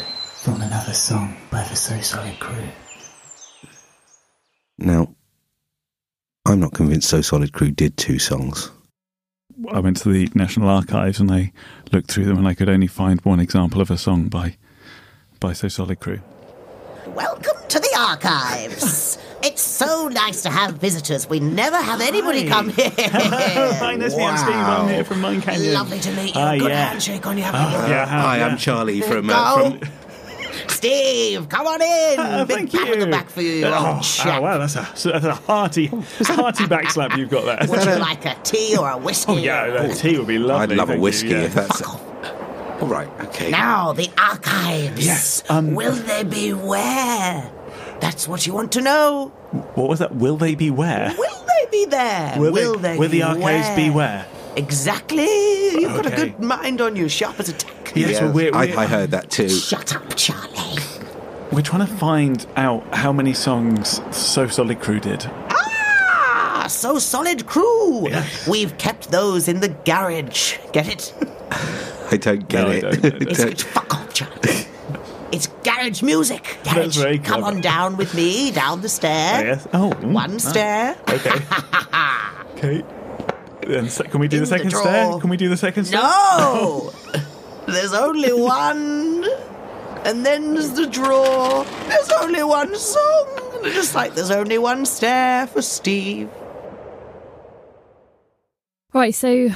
from 0.43 0.61
another 0.61 0.93
song 0.93 1.35
by 1.49 1.63
the 1.63 1.75
So 1.75 1.99
Solid 2.01 2.39
Crew. 2.39 2.67
Now, 4.77 5.15
I'm 6.59 6.63
not 6.63 6.73
convinced 6.73 7.07
So 7.07 7.21
Solid 7.21 7.53
Crew 7.53 7.71
did 7.71 7.95
two 7.95 8.19
songs. 8.19 8.69
I 9.71 9.79
went 9.79 9.95
to 10.01 10.11
the 10.11 10.29
National 10.35 10.67
Archives 10.67 11.21
and 11.21 11.31
I 11.31 11.53
looked 11.93 12.11
through 12.11 12.25
them 12.25 12.37
and 12.37 12.45
I 12.49 12.53
could 12.53 12.67
only 12.67 12.87
find 12.87 13.21
one 13.21 13.39
example 13.39 13.79
of 13.79 13.89
a 13.89 13.97
song 13.97 14.27
by 14.27 14.57
by 15.39 15.53
So 15.53 15.69
Solid 15.69 16.01
Crew. 16.01 16.19
Welcome 17.07 17.55
to 17.69 17.79
the 17.79 17.95
archives. 17.97 19.17
it's 19.41 19.61
so 19.61 20.09
nice 20.09 20.43
to 20.43 20.49
have 20.49 20.73
visitors. 20.73 21.29
We 21.29 21.39
never 21.39 21.77
have 21.77 22.01
anybody 22.01 22.45
come 22.49 22.67
here. 22.71 22.91
Hi, 22.97 23.95
Nesby, 23.95 24.27
I'm 24.29 24.37
Steve. 24.37 24.53
I'm 24.53 24.89
here 24.89 25.05
from 25.05 25.21
Mine 25.21 25.39
Canyon. 25.41 25.73
Lovely 25.75 26.01
to 26.01 26.11
meet 26.11 26.35
you. 26.35 26.41
Ah, 26.41 26.57
Good 26.57 26.71
yeah. 26.71 26.89
handshake 26.89 27.25
on 27.25 27.37
your 27.37 27.47
Oh, 27.47 27.51
yeah, 27.87 28.05
Hi, 28.05 28.39
yeah. 28.39 28.47
I'm 28.47 28.57
Charlie 28.57 28.99
from. 28.99 29.27
Go. 29.27 29.33
Uh, 29.33 29.69
from 29.77 29.89
Steve, 30.67 31.49
come 31.49 31.67
on 31.67 31.81
in. 31.81 32.15
Ah, 32.19 32.45
Big 32.47 32.57
thank 32.57 32.71
pat 32.71 32.91
on 32.93 32.99
the 32.99 33.05
you. 33.05 33.11
back 33.11 33.29
for 33.29 33.41
you, 33.41 33.65
Oh, 33.65 33.93
old 33.95 34.03
chap. 34.03 34.39
oh, 34.39 34.41
wow, 34.41 34.57
that's 34.57 34.75
a, 34.75 35.09
that's 35.09 35.25
a 35.25 35.33
hearty, 35.35 35.85
hearty 36.21 36.63
backslap 36.65 37.17
you've 37.17 37.29
got 37.29 37.45
there. 37.45 37.67
Would 37.69 37.83
you 37.85 37.95
like 37.99 38.25
a 38.25 38.35
tea 38.43 38.77
or 38.77 38.89
a 38.89 38.97
whiskey? 38.97 39.31
Oh, 39.33 39.37
yeah, 39.37 39.65
a 39.83 39.93
tea 39.93 40.17
would 40.17 40.27
be 40.27 40.37
lovely. 40.39 40.73
I'd 40.73 40.77
love 40.77 40.89
a 40.89 40.93
thank 40.93 40.97
you, 40.97 41.03
whiskey 41.03 41.27
yeah. 41.29 41.41
if 41.43 41.53
that's. 41.53 41.81
All 41.81 42.87
right, 42.87 43.09
okay. 43.25 43.51
Now, 43.51 43.91
the 43.93 44.09
archives. 44.17 45.05
Yes, 45.05 45.43
um, 45.49 45.75
Will 45.75 45.91
they 45.93 46.23
be 46.23 46.53
where? 46.53 47.51
That's 47.99 48.27
what 48.27 48.47
you 48.47 48.53
want 48.53 48.71
to 48.73 48.81
know. 48.81 49.27
What 49.75 49.89
was 49.89 49.99
that? 49.99 50.15
Will 50.15 50.37
they 50.37 50.55
be 50.55 50.71
where? 50.71 51.13
Will 51.17 51.45
they 51.45 51.69
be 51.71 51.85
there? 51.85 52.39
Will, 52.39 52.53
Will 52.53 52.75
they, 52.77 52.93
they 52.93 52.97
will 52.97 53.09
the 53.09 53.17
be 53.17 53.21
archives 53.23 53.69
be 53.75 53.89
where? 53.89 54.25
where? 54.25 54.27
Exactly. 54.55 55.25
You've 55.25 55.93
got 55.95 56.05
a 56.05 56.15
good 56.15 56.39
mind 56.39 56.79
on 56.79 56.95
you, 56.95 57.09
sharp 57.09 57.39
as 57.39 57.49
a 57.49 57.53
tack. 57.53 57.73
Yes, 57.95 58.21
well, 58.21 58.31
we're, 58.33 58.55
I, 58.55 58.65
we're, 58.67 58.77
I 58.79 58.85
heard 58.85 59.11
that 59.11 59.29
too. 59.29 59.49
Shut 59.49 59.95
up, 59.95 60.15
Charlie. 60.15 60.81
we're 61.51 61.61
trying 61.61 61.85
to 61.87 61.93
find 61.93 62.45
out 62.55 62.83
how 62.93 63.11
many 63.11 63.33
songs 63.33 64.01
So 64.15 64.47
Solid 64.47 64.79
Crew 64.79 64.99
did. 64.99 65.25
Ah, 65.51 66.65
so 66.69 66.99
solid 66.99 67.45
crew. 67.47 68.09
We've 68.47 68.77
kept 68.77 69.09
those 69.11 69.47
in 69.47 69.59
the 69.59 69.69
garage. 69.69 70.57
Get 70.71 70.87
it? 70.87 71.13
I 72.11 72.17
don't 72.17 72.47
get 72.47 72.63
No, 72.63 72.69
I 72.69 72.73
it. 72.75 72.81
don't, 72.81 72.93
I 73.05 73.09
don't. 73.09 73.21
It's, 73.23 73.39
it's 73.39 73.63
fuck 73.63 73.93
off, 73.95 74.13
Charlie. 74.13 74.65
It's 75.31 75.47
garage 75.63 76.01
music. 76.01 76.57
That's 76.63 76.75
Garage. 76.75 76.97
very 76.97 77.19
Come 77.19 77.43
on 77.43 77.61
down 77.61 77.97
with 77.97 78.13
me 78.15 78.51
down 78.51 78.81
the 78.81 78.89
stair. 78.89 79.45
Yes. 79.45 79.67
Oh, 79.73 79.91
mm, 79.91 80.11
One 80.13 80.35
ah, 80.35 80.37
stair. 80.37 80.97
Okay. 81.09 81.31
okay. 82.81 82.83
Then 83.67 83.89
se- 83.89 84.05
can 84.09 84.19
we 84.19 84.27
do 84.27 84.37
In 84.37 84.43
the 84.43 84.49
the 84.49 84.55
second 84.57 84.69
drawer. 84.71 84.83
stair? 84.83 85.19
Can 85.19 85.29
we 85.29 85.37
do 85.37 85.49
the 85.49 85.57
second 85.57 85.85
stair? 85.85 86.01
No! 86.01 86.91
There's 87.71 87.93
only 87.93 88.33
one. 88.33 89.25
And 90.05 90.25
then 90.25 90.53
there's 90.53 90.71
the 90.71 90.87
drawer. 90.87 91.65
There's 91.87 92.09
only 92.21 92.43
one 92.43 92.75
song. 92.75 93.27
Just 93.63 93.93
like 93.95 94.15
there's 94.15 94.31
only 94.31 94.57
one 94.57 94.85
stair 94.85 95.45
for 95.47 95.61
Steve. 95.61 96.29
Right, 98.93 99.13
so 99.13 99.49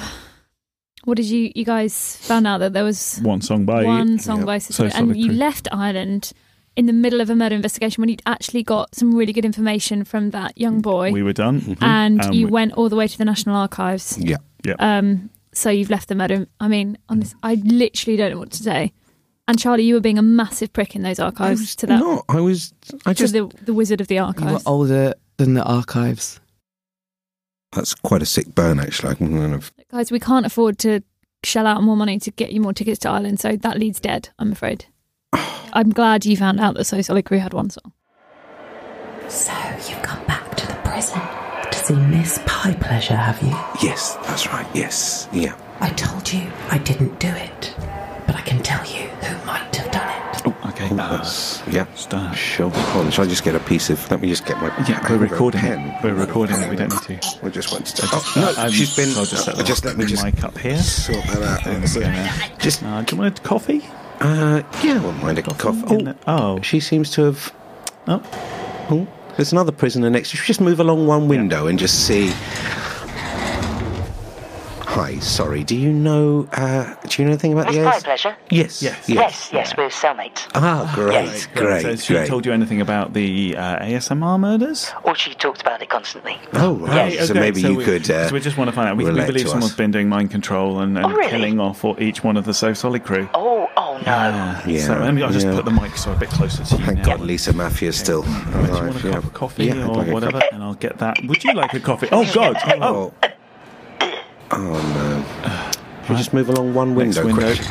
what 1.06 1.18
did 1.18 1.26
you 1.26 1.52
you 1.56 1.66
guys 1.66 2.18
found 2.18 2.46
out 2.46 2.60
that 2.60 2.74
there 2.74 2.84
was 2.84 3.20
One 3.24 3.42
song 3.42 3.66
by 3.66 3.84
one 3.84 4.20
song 4.20 4.46
by 4.46 4.58
So 4.60 4.84
and 4.86 4.94
you 5.16 5.24
Solitary. 5.24 5.36
left 5.36 5.68
Ireland 5.72 6.32
in 6.76 6.86
the 6.88 6.94
middle 6.94 7.22
of 7.22 7.30
a 7.30 7.36
murder 7.36 7.56
investigation 7.56 8.02
when 8.02 8.10
you'd 8.10 8.22
actually 8.26 8.64
got 8.64 8.94
some 8.96 9.14
really 9.16 9.34
good 9.34 9.46
information 9.46 10.04
from 10.04 10.32
that 10.32 10.58
young 10.58 10.82
boy, 10.82 11.12
We 11.12 11.24
were 11.24 11.34
done. 11.34 11.78
and 11.82 12.22
Um, 12.22 12.34
you 12.34 12.46
we- 12.48 12.52
went 12.52 12.74
all 12.74 12.90
the 12.90 12.96
way 12.96 13.08
to 13.08 13.18
the 13.18 13.26
National 13.26 13.56
Archives. 13.56 14.18
Yeah. 14.20 14.38
Yeah. 14.66 14.76
Um, 14.80 15.30
so 15.54 15.70
you've 15.70 15.90
left 15.90 16.08
the 16.10 16.16
murder. 16.16 16.48
I 16.60 16.68
mean, 16.68 16.98
on 17.10 17.20
this, 17.20 17.36
I 17.44 17.56
literally 17.56 18.18
don't 18.18 18.32
know 18.32 18.40
what 18.40 18.52
to 18.52 18.64
say. 18.64 18.92
And 19.48 19.60
Charlie, 19.60 19.84
you 19.84 19.96
were 19.96 20.00
being 20.00 20.18
a 20.18 20.22
massive 20.24 20.72
prick 20.72 20.96
in 20.96 21.02
those 21.04 21.20
archives 21.20 21.76
to 21.78 21.88
that. 21.88 22.00
No, 22.00 22.24
I 22.30 22.40
was. 22.40 22.74
I 23.06 23.14
to 23.14 23.18
just. 23.20 23.34
the 23.34 23.52
the 23.64 23.74
wizard 23.74 24.00
of 24.02 24.08
the 24.08 24.16
You 24.16 24.22
were 24.22 24.28
archives. 24.28 24.64
older 24.66 25.14
than 25.38 25.54
the 25.54 25.64
archives. 25.64 26.40
That's 27.74 27.94
quite 27.96 28.22
a 28.22 28.26
sick 28.26 28.54
burn, 28.56 28.80
actually. 28.80 29.12
I 29.12 29.16
can 29.16 29.38
kind 29.38 29.54
of. 29.54 29.74
Guys, 29.92 30.12
we 30.12 30.20
can't 30.20 30.46
afford 30.46 30.78
to 30.80 31.02
shell 31.44 31.68
out 31.68 31.84
more 31.84 31.98
money 31.98 32.20
to 32.20 32.32
get 32.32 32.54
you 32.54 32.62
more 32.62 32.72
tickets 32.74 33.00
to 33.00 33.10
Ireland, 33.10 33.40
so 33.42 33.56
that 33.58 33.78
leads 33.80 34.00
dead. 34.00 34.30
I'm 34.40 34.52
afraid. 34.52 34.86
I'm 35.34 35.90
glad 35.90 36.26
you 36.26 36.38
found 36.38 36.60
out 36.62 36.76
that 36.76 36.86
So 36.86 37.02
Solid 37.02 37.26
Crew 37.26 37.40
had 37.40 37.54
one 37.54 37.70
song. 37.70 37.92
So 39.28 39.52
you've 39.90 40.02
come 40.04 40.24
back 40.26 40.56
to 40.56 40.68
the 40.68 40.74
prison 40.86 41.20
to 41.88 41.94
see 41.96 41.96
Miss 41.96 42.40
Pie 42.46 42.74
Pleasure, 42.76 43.16
have 43.16 43.42
you? 43.42 43.50
Yes, 43.82 44.16
that's 44.26 44.48
right. 44.48 44.66
Yes. 44.74 45.28
Yeah. 45.32 45.56
I 45.80 45.90
told 45.92 46.32
you 46.32 46.48
I 46.70 46.78
didn't 46.78 47.20
do 47.20 47.28
it, 47.28 47.76
but 48.28 48.36
I 48.36 48.42
can 48.42 48.62
tell 48.64 48.84
you 48.86 49.08
who 49.08 49.46
might 49.46 49.76
have 49.76 49.92
done 49.92 50.10
it. 50.10 50.42
Oh, 50.46 50.70
okay. 50.70 50.88
Oh, 50.92 50.98
Uh, 51.00 51.18
that's, 51.18 51.62
yeah. 51.68 51.86
start. 51.96 52.36
Sure. 52.38 52.70
Hold 52.70 53.06
on, 53.06 53.12
shall 53.12 53.26
I 53.26 53.28
just 53.28 53.44
get 53.44 53.56
a 53.56 53.60
piece 53.60 53.90
of. 53.90 54.10
Let 54.12 54.22
me 54.22 54.30
just 54.30 54.46
get 54.46 54.58
my. 54.62 54.68
Yeah, 54.88 55.06
we're 55.10 55.18
recording 55.18 55.62
pen. 55.62 55.80
it. 55.90 56.04
We're 56.04 56.14
recording 56.14 56.60
it. 56.62 56.70
We 56.70 56.76
don't 56.76 56.92
need 57.10 57.22
to. 57.22 57.40
We 57.44 57.52
just 57.52 57.72
went 57.72 57.86
to. 57.88 58.04
I 58.04 58.08
just- 58.08 58.38
oh, 58.38 58.42
no, 58.42 58.62
I'm- 58.62 58.72
she's 58.72 58.96
been. 58.96 59.10
I'll 59.18 59.26
just 59.26 59.46
set 59.46 59.56
the 59.56 59.64
just 59.64 59.86
let 59.86 59.98
me 59.98 60.06
just 60.06 60.24
mic 60.24 60.44
up 60.44 60.58
here. 60.58 60.78
sort 60.78 61.24
that 61.28 61.42
out. 61.44 61.66
And 61.68 61.84
we're 61.84 62.02
gonna- 62.02 62.32
Just. 62.60 62.84
Uh, 62.84 63.02
do 63.02 63.16
you 63.16 63.22
want 63.22 63.40
a 63.40 63.42
coffee? 63.42 63.82
Uh, 64.20 64.62
yeah, 64.84 64.94
I 64.94 64.98
wouldn't 65.00 65.24
mind 65.24 65.38
a 65.40 65.42
coffee. 65.42 65.94
In 65.96 66.06
the- 66.06 66.16
oh, 66.28 66.62
She 66.62 66.80
seems 66.80 67.10
to 67.12 67.24
have. 67.26 67.52
Oh. 68.08 68.22
Oh, 68.90 69.08
there's 69.38 69.52
another 69.52 69.72
prisoner 69.72 70.10
next. 70.10 70.34
You 70.34 70.38
should 70.38 70.48
just 70.48 70.62
move 70.62 70.80
along 70.80 71.08
one 71.08 71.28
window 71.28 71.68
and 71.68 71.78
just 71.80 72.06
see. 72.08 72.32
Hi, 74.86 75.18
sorry. 75.20 75.64
Do 75.64 75.76
you 75.76 75.92
know? 75.92 76.48
Uh, 76.54 76.94
do 77.08 77.20
you 77.20 77.26
know 77.26 77.32
anything 77.32 77.52
about 77.54 77.66
Miss 77.66 77.78
the 77.78 77.84
Pie 77.84 77.96
AS? 77.96 78.04
Pleasure? 78.04 78.36
Yes. 78.52 78.84
Yes. 78.84 79.10
Yes, 79.10 79.50
yes, 79.52 79.74
we're 79.76 79.90
cellmates. 79.90 80.48
Ah, 80.54 80.92
great, 80.94 81.14
Yes. 81.14 81.48
great, 81.48 81.82
So 81.82 81.96
she 81.96 82.14
great. 82.14 82.28
told 82.28 82.46
you 82.46 82.52
anything 82.54 82.80
about 82.80 83.14
the 83.14 83.58
uh, 83.58 83.80
ASMR 83.80 84.40
murders? 84.40 84.92
Or 85.04 85.16
she 85.16 85.34
talks 85.34 85.62
about 85.62 85.82
it 85.82 85.90
constantly. 85.90 86.38
Oh, 86.54 86.76
right. 86.76 87.12
Yes. 87.14 87.28
So 87.30 87.34
maybe 87.34 87.62
so 87.62 87.70
you 87.70 87.78
we, 87.78 87.86
could. 87.86 88.08
Uh, 88.12 88.28
so 88.28 88.36
we 88.36 88.40
just 88.40 88.56
want 88.56 88.70
to 88.70 88.76
find 88.76 88.88
out. 88.88 88.96
We, 88.98 89.06
we 89.06 89.12
believe 89.14 89.46
to 89.46 89.50
someone's 89.50 89.72
us. 89.72 89.78
been 89.78 89.90
doing 89.90 90.10
mind 90.10 90.30
control 90.30 90.80
and, 90.82 90.96
and 90.96 91.08
Oh, 91.08 91.10
really? 91.10 91.28
killing 91.32 91.60
off 91.60 91.84
or 91.84 92.00
each 92.00 92.24
one 92.24 92.38
of 92.38 92.46
the 92.46 92.54
So 92.54 92.74
Solid 92.74 93.04
crew. 93.04 93.28
Oh, 93.34 93.53
oh 93.96 94.02
no. 94.06 94.12
Uh, 94.12 94.62
Yeah, 94.68 94.80
So 94.86 94.98
let 95.00 95.14
me, 95.14 95.22
I'll 95.24 95.32
just 95.32 95.46
yeah. 95.46 95.56
put 95.56 95.66
the 95.66 95.72
mic 95.72 95.96
so 95.98 96.12
a 96.12 96.16
bit 96.16 96.30
closer 96.30 96.64
to 96.64 96.76
you 96.78 96.86
Thank 96.86 96.98
now. 97.00 97.06
God 97.06 97.22
Lisa 97.22 97.52
Maffia's 97.54 97.96
still 97.98 98.24
Right, 98.24 98.66
do 98.68 98.74
you 98.78 98.84
want 98.84 99.04
a 99.04 99.08
yeah. 99.08 99.14
cup 99.16 99.24
of 99.26 99.34
coffee 99.34 99.66
Yeah, 99.66 99.88
or 99.88 99.96
like 99.96 100.08
whatever? 100.08 100.40
cup. 100.40 100.52
And 100.54 100.64
I'll 100.64 100.74
get 100.76 100.98
that. 101.00 101.18
Would 101.26 101.44
you 101.44 101.54
like 101.54 101.74
a 101.74 101.80
coffee? 101.80 102.08
Oh 102.12 102.30
God! 102.34 102.58
Oh, 102.82 103.14
Oh. 103.22 103.30
Oh 104.52 104.60
no. 104.62 105.72
Should 106.02 106.10
we 106.10 106.16
just 106.16 106.34
move 106.34 106.50
along 106.50 106.74
one 106.74 106.96
window, 106.96 107.26
window. 107.26 107.56
quick? 107.56 107.66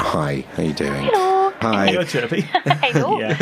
Hi, 0.00 0.44
how 0.54 0.62
you 0.62 0.72
doing? 0.72 1.04
Hello. 1.04 1.33
Hi. 1.60 1.90
you're 1.90 2.04
chirpy. 2.04 2.40
Hello. 2.66 3.18
yeah. 3.20 3.34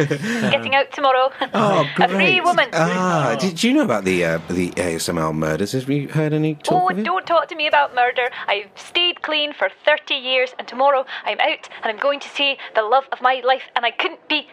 Getting 0.50 0.74
out 0.74 0.92
tomorrow. 0.92 1.30
Oh, 1.54 1.84
great. 1.96 2.10
A 2.10 2.14
free 2.14 2.40
woman. 2.40 2.68
Ah, 2.72 3.36
did 3.38 3.62
you 3.62 3.72
know 3.74 3.82
about 3.84 4.04
the 4.04 4.24
uh, 4.24 4.38
the 4.48 4.70
ASMR 4.70 5.34
murders? 5.34 5.72
Have 5.72 5.88
you 5.90 6.08
heard 6.08 6.32
any 6.32 6.54
talk 6.54 6.82
Oh, 6.84 6.88
of 6.90 6.98
it? 6.98 7.02
don't 7.04 7.26
talk 7.26 7.48
to 7.48 7.54
me 7.56 7.66
about 7.66 7.94
murder. 7.94 8.30
I've 8.46 8.70
stayed 8.76 9.22
clean 9.22 9.52
for 9.52 9.68
30 9.84 10.14
years, 10.14 10.54
and 10.58 10.66
tomorrow 10.68 11.04
I'm 11.24 11.40
out 11.40 11.68
and 11.82 11.86
I'm 11.92 11.98
going 11.98 12.20
to 12.20 12.28
see 12.28 12.56
the 12.74 12.82
love 12.82 13.04
of 13.12 13.20
my 13.20 13.42
life, 13.44 13.62
and 13.76 13.84
I 13.84 13.90
couldn't 13.90 14.26
be. 14.28 14.46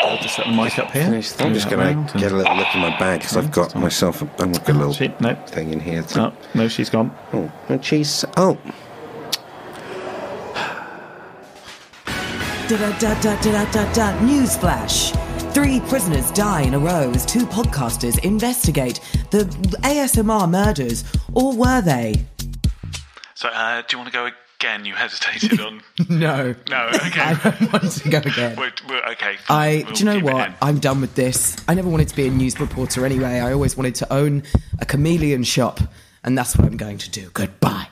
I'll 0.00 0.16
just 0.18 0.36
set 0.36 0.46
the 0.46 0.52
mic 0.52 0.78
up 0.78 0.90
here. 0.90 1.04
Finished. 1.04 1.40
I'm 1.42 1.52
just 1.54 1.68
going 1.68 2.06
to 2.06 2.18
get 2.18 2.32
a 2.32 2.36
little 2.36 2.56
look 2.56 2.74
in 2.74 2.80
my 2.80 2.96
bag 2.98 3.20
because 3.20 3.36
I've 3.36 3.50
got 3.50 3.74
myself 3.74 4.22
a, 4.22 4.24
I've 4.42 4.52
got 4.64 4.68
a 4.70 4.72
little 4.72 4.92
She, 4.92 5.08
no, 5.20 5.34
thing 5.46 5.72
in 5.72 5.80
here. 5.80 6.02
To, 6.02 6.20
oh, 6.28 6.32
no, 6.54 6.68
she's 6.68 6.88
gone. 6.90 7.16
oh, 7.32 7.50
and 7.68 7.84
she's 7.84 8.24
oh. 8.36 8.56
Da 10.54 10.64
da 10.64 10.74
da 10.74 10.96
da 10.96 11.08
da 11.08 11.44
da 11.44 11.54
da 11.56 12.02
da. 12.04 12.57
Newsflash. 14.20 15.14
Three 15.54 15.80
prisoners 15.80 16.30
die 16.32 16.62
in 16.62 16.74
a 16.74 16.78
row 16.78 17.10
as 17.14 17.24
two 17.24 17.46
podcasters 17.46 18.22
investigate 18.22 19.00
the 19.30 19.44
ASMR 19.84 20.50
murders, 20.50 21.02
or 21.32 21.54
were 21.56 21.80
they? 21.80 22.26
So, 23.34 23.48
uh, 23.48 23.80
do 23.88 23.96
you 23.96 23.98
want 23.98 24.12
to 24.12 24.18
go 24.18 24.28
again? 24.60 24.84
You 24.84 24.94
hesitated 24.94 25.58
on. 25.62 25.82
No. 26.10 26.54
No, 26.68 26.88
okay. 26.88 27.20
I 27.22 27.56
don't 27.58 27.72
want 27.72 27.90
to 27.90 28.08
go 28.10 28.18
again. 28.18 28.56
We're, 28.58 28.72
we're, 28.86 29.02
okay. 29.12 29.36
I, 29.48 29.84
we'll 29.86 29.94
do 29.94 30.04
you 30.04 30.10
know 30.10 30.20
what? 30.20 30.52
I'm 30.60 30.78
done 30.78 31.00
with 31.00 31.14
this. 31.14 31.56
I 31.68 31.74
never 31.74 31.88
wanted 31.88 32.08
to 32.08 32.16
be 32.16 32.26
a 32.26 32.30
news 32.30 32.60
reporter 32.60 33.06
anyway. 33.06 33.40
I 33.40 33.52
always 33.52 33.78
wanted 33.78 33.94
to 33.94 34.12
own 34.12 34.42
a 34.78 34.84
chameleon 34.84 35.42
shop, 35.42 35.80
and 36.22 36.36
that's 36.36 36.54
what 36.54 36.66
I'm 36.66 36.76
going 36.76 36.98
to 36.98 37.10
do. 37.10 37.30
Goodbye. 37.32 37.86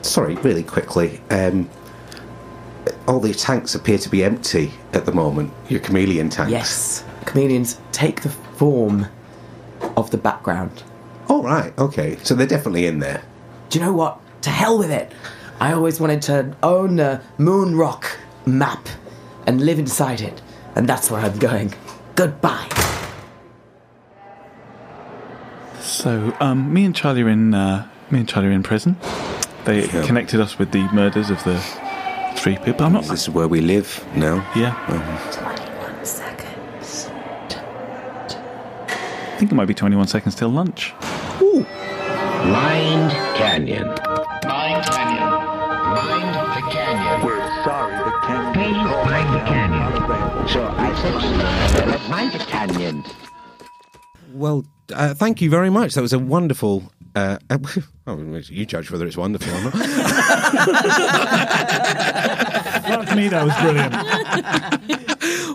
Sorry, 0.00 0.36
really 0.36 0.62
quickly. 0.62 1.20
Um, 1.30 1.68
all 3.08 3.20
these 3.20 3.42
tanks 3.42 3.74
appear 3.74 3.98
to 3.98 4.08
be 4.08 4.22
empty 4.24 4.72
at 4.92 5.06
the 5.06 5.12
moment. 5.12 5.52
Your 5.68 5.80
chameleon 5.80 6.28
tanks. 6.30 6.50
Yes, 6.52 7.04
chameleons 7.26 7.80
take 7.92 8.22
the 8.22 8.28
form 8.30 9.06
of 9.96 10.10
the 10.10 10.18
background. 10.18 10.82
Oh 11.28 11.42
right. 11.42 11.76
Okay. 11.78 12.16
So 12.22 12.34
they're 12.34 12.46
definitely 12.46 12.86
in 12.86 12.98
there. 12.98 13.22
Do 13.70 13.78
you 13.78 13.84
know 13.84 13.92
what? 13.92 14.20
To 14.42 14.50
hell 14.50 14.78
with 14.78 14.90
it. 14.90 15.12
I 15.60 15.72
always 15.72 16.00
wanted 16.00 16.22
to 16.22 16.56
own 16.62 16.98
a 17.00 17.22
moon 17.38 17.76
rock 17.76 18.18
map 18.46 18.88
and 19.46 19.60
live 19.64 19.78
inside 19.78 20.20
it, 20.20 20.42
and 20.74 20.88
that's 20.88 21.10
where 21.10 21.20
I'm 21.20 21.38
going. 21.38 21.72
Goodbye. 22.16 22.68
So, 25.80 26.34
um, 26.40 26.72
me 26.72 26.84
and 26.84 26.94
Charlie 26.94 27.22
are 27.22 27.28
in. 27.28 27.54
Uh, 27.54 27.88
me 28.10 28.20
and 28.20 28.28
Charlie 28.28 28.48
are 28.48 28.52
in 28.52 28.62
prison. 28.62 28.96
They 29.64 29.86
Yeah. 29.86 30.04
connected 30.06 30.40
us 30.40 30.58
with 30.58 30.70
the 30.72 30.82
murders 30.92 31.30
of 31.30 31.42
the 31.44 31.60
three 32.42 32.58
people. 32.58 32.84
I'm 32.84 32.94
not. 32.94 33.04
This 33.04 33.22
is 33.22 33.30
where 33.30 33.46
we 33.46 33.60
live 33.60 34.04
now. 34.16 34.44
Yeah, 34.56 34.74
21 35.30 36.04
seconds. 36.04 37.08
I 38.88 39.36
think 39.38 39.52
it 39.52 39.54
might 39.54 39.66
be 39.66 39.74
21 39.74 40.08
seconds 40.08 40.34
till 40.34 40.48
lunch. 40.48 40.92
Ooh. 41.40 41.64
Mind 42.50 43.12
Canyon. 43.36 43.86
Mind 43.86 44.84
Canyon. 44.86 45.30
Mind 45.94 46.34
the 46.34 46.70
Canyon. 46.72 47.24
We're 47.24 47.64
sorry, 47.64 47.96
the 48.10 48.10
canyon. 48.26 48.52
Please 48.54 48.90
mind 49.06 49.34
the 49.34 49.40
canyon. 49.46 50.48
So 50.48 50.66
I 50.66 50.90
said, 51.00 52.10
mind 52.10 52.32
the 52.32 52.38
canyon. 52.38 53.04
Well, 54.32 54.64
uh, 54.92 55.14
thank 55.14 55.40
you 55.40 55.50
very 55.50 55.70
much. 55.70 55.94
That 55.94 56.02
was 56.02 56.12
a 56.12 56.18
wonderful. 56.18 56.92
Uh, 57.14 57.38
oh, 58.06 58.16
you 58.16 58.66
judge 58.66 58.90
whether 58.90 59.06
it's 59.06 59.16
wonderful 59.16 59.52
or 59.52 59.62
not. 59.64 59.72
Fuck 62.82 63.14
me, 63.16 63.28
that 63.28 63.44
was 63.44 63.54
brilliant. 63.60 64.98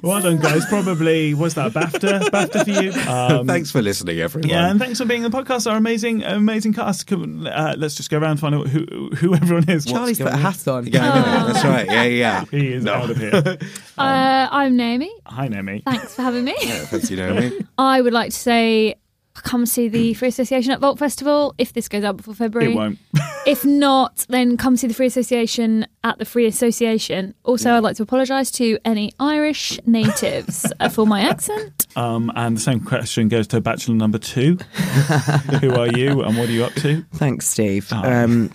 well 0.03 0.21
done, 0.21 0.37
guys. 0.37 0.65
Probably 0.67 1.33
was 1.33 1.53
that 1.55 1.67
a 1.67 1.69
BAFTA? 1.71 2.19
BAFTA 2.31 2.63
for 2.63 2.83
you. 2.83 2.91
Um, 3.11 3.47
Thanks 3.47 3.71
for 3.71 3.81
listening, 3.81 4.19
everyone. 4.19 4.49
Yeah, 4.49 4.69
and 4.69 4.79
thanks 4.79 4.99
for 4.99 5.05
being 5.05 5.23
on 5.25 5.31
the 5.31 5.37
podcast. 5.37 5.69
Our 5.69 5.77
amazing, 5.77 6.23
amazing 6.23 6.73
cast. 6.73 7.07
Come, 7.07 7.47
Uh, 7.47 7.75
let's 7.77 7.95
just 7.95 8.09
go 8.09 8.17
around 8.17 8.31
and 8.31 8.39
find 8.39 8.55
out 8.55 8.67
who 8.67 9.09
who 9.15 9.33
everyone 9.35 9.69
is. 9.69 9.85
Charlie's 9.85 10.17
put 10.17 10.27
a 10.33 10.37
hat 10.37 10.67
on. 10.67 10.87
Yeah, 10.87 11.11
I 11.11 11.19
know, 11.39 11.47
that's 11.53 11.65
right. 11.65 11.85
Yeah, 11.87 12.03
yeah. 12.03 12.45
He 12.51 12.73
is 12.73 12.85
out 12.85 13.09
of 13.09 13.17
here. 13.17 13.57
Uh, 13.99 14.47
I'm 14.51 14.77
Naomi. 14.77 15.11
Hi, 15.25 15.47
Naomi. 15.47 15.81
Thanks 15.83 16.13
for 16.13 16.21
having 16.21 16.43
me. 16.45 16.53
Fancy 16.85 17.15
you 17.15 17.19
know 17.19 17.33
me. 17.33 17.51
I 17.79 17.99
would 17.99 18.13
like 18.13 18.29
to 18.31 18.37
say 18.37 18.93
come 19.33 19.65
see 19.65 19.87
the 19.87 20.13
Free 20.13 20.27
Association 20.27 20.71
at 20.71 20.79
Vault 20.79 20.99
Festival 20.99 21.55
if 21.57 21.73
this 21.73 21.87
goes 21.89 22.03
out 22.03 22.15
before 22.17 22.35
February. 22.35 22.73
It 22.73 22.75
won't. 22.75 22.99
If 23.47 23.63
not, 23.63 24.25
then 24.27 24.57
come 24.57 24.75
see 24.75 24.87
the 24.87 24.93
Free 24.93 25.05
Association 25.05 25.87
at 26.03 26.19
the 26.19 26.25
Free 26.25 26.45
Association. 26.45 27.33
Also, 27.43 27.71
I'd 27.71 27.83
like 27.83 27.95
to 27.95 28.03
apologise 28.03 28.51
to 28.51 28.77
any 28.83 29.13
Irish 29.19 29.79
natives 29.85 30.71
uh, 30.81 30.89
for 30.89 31.07
my 31.07 31.21
accent. 31.21 31.87
Um, 31.95 32.29
and 32.35 32.57
the 32.57 32.61
same 32.61 32.81
question 32.81 33.29
goes 33.29 33.47
to 33.47 33.61
Bachelor 33.61 33.95
number 33.95 34.17
two. 34.17 34.55
Who 35.61 35.73
are 35.75 35.87
you 35.87 36.23
and 36.23 36.37
what 36.37 36.49
are 36.49 36.51
you 36.51 36.65
up 36.65 36.73
to? 36.73 37.03
Thanks, 37.13 37.47
Steve. 37.47 37.87
Oh. 37.93 38.03
Um, 38.03 38.51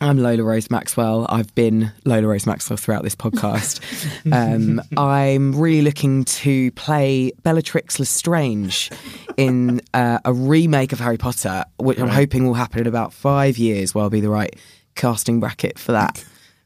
I'm 0.00 0.18
Lola 0.18 0.42
Rose 0.42 0.70
Maxwell. 0.70 1.26
I've 1.28 1.54
been 1.54 1.92
Lola 2.04 2.26
Rose 2.26 2.46
Maxwell 2.46 2.76
throughout 2.76 3.02
this 3.04 3.14
podcast. 3.14 3.80
um, 4.32 4.82
I'm 4.96 5.58
really 5.58 5.82
looking 5.82 6.24
to 6.24 6.70
play 6.72 7.32
Bellatrix 7.42 7.98
Lestrange 7.98 8.90
in 9.36 9.80
uh, 9.94 10.18
a 10.24 10.32
remake 10.32 10.92
of 10.92 11.00
Harry 11.00 11.16
Potter, 11.16 11.64
which 11.78 11.98
I'm 11.98 12.08
hoping 12.08 12.46
will 12.46 12.54
happen 12.54 12.80
in 12.80 12.86
about 12.86 13.12
five 13.12 13.56
years, 13.56 13.94
where 13.94 14.02
I'll 14.04 14.10
be 14.10 14.20
the 14.20 14.30
right 14.30 14.54
casting 14.94 15.40
bracket 15.40 15.78
for 15.78 15.92
that. 15.92 16.24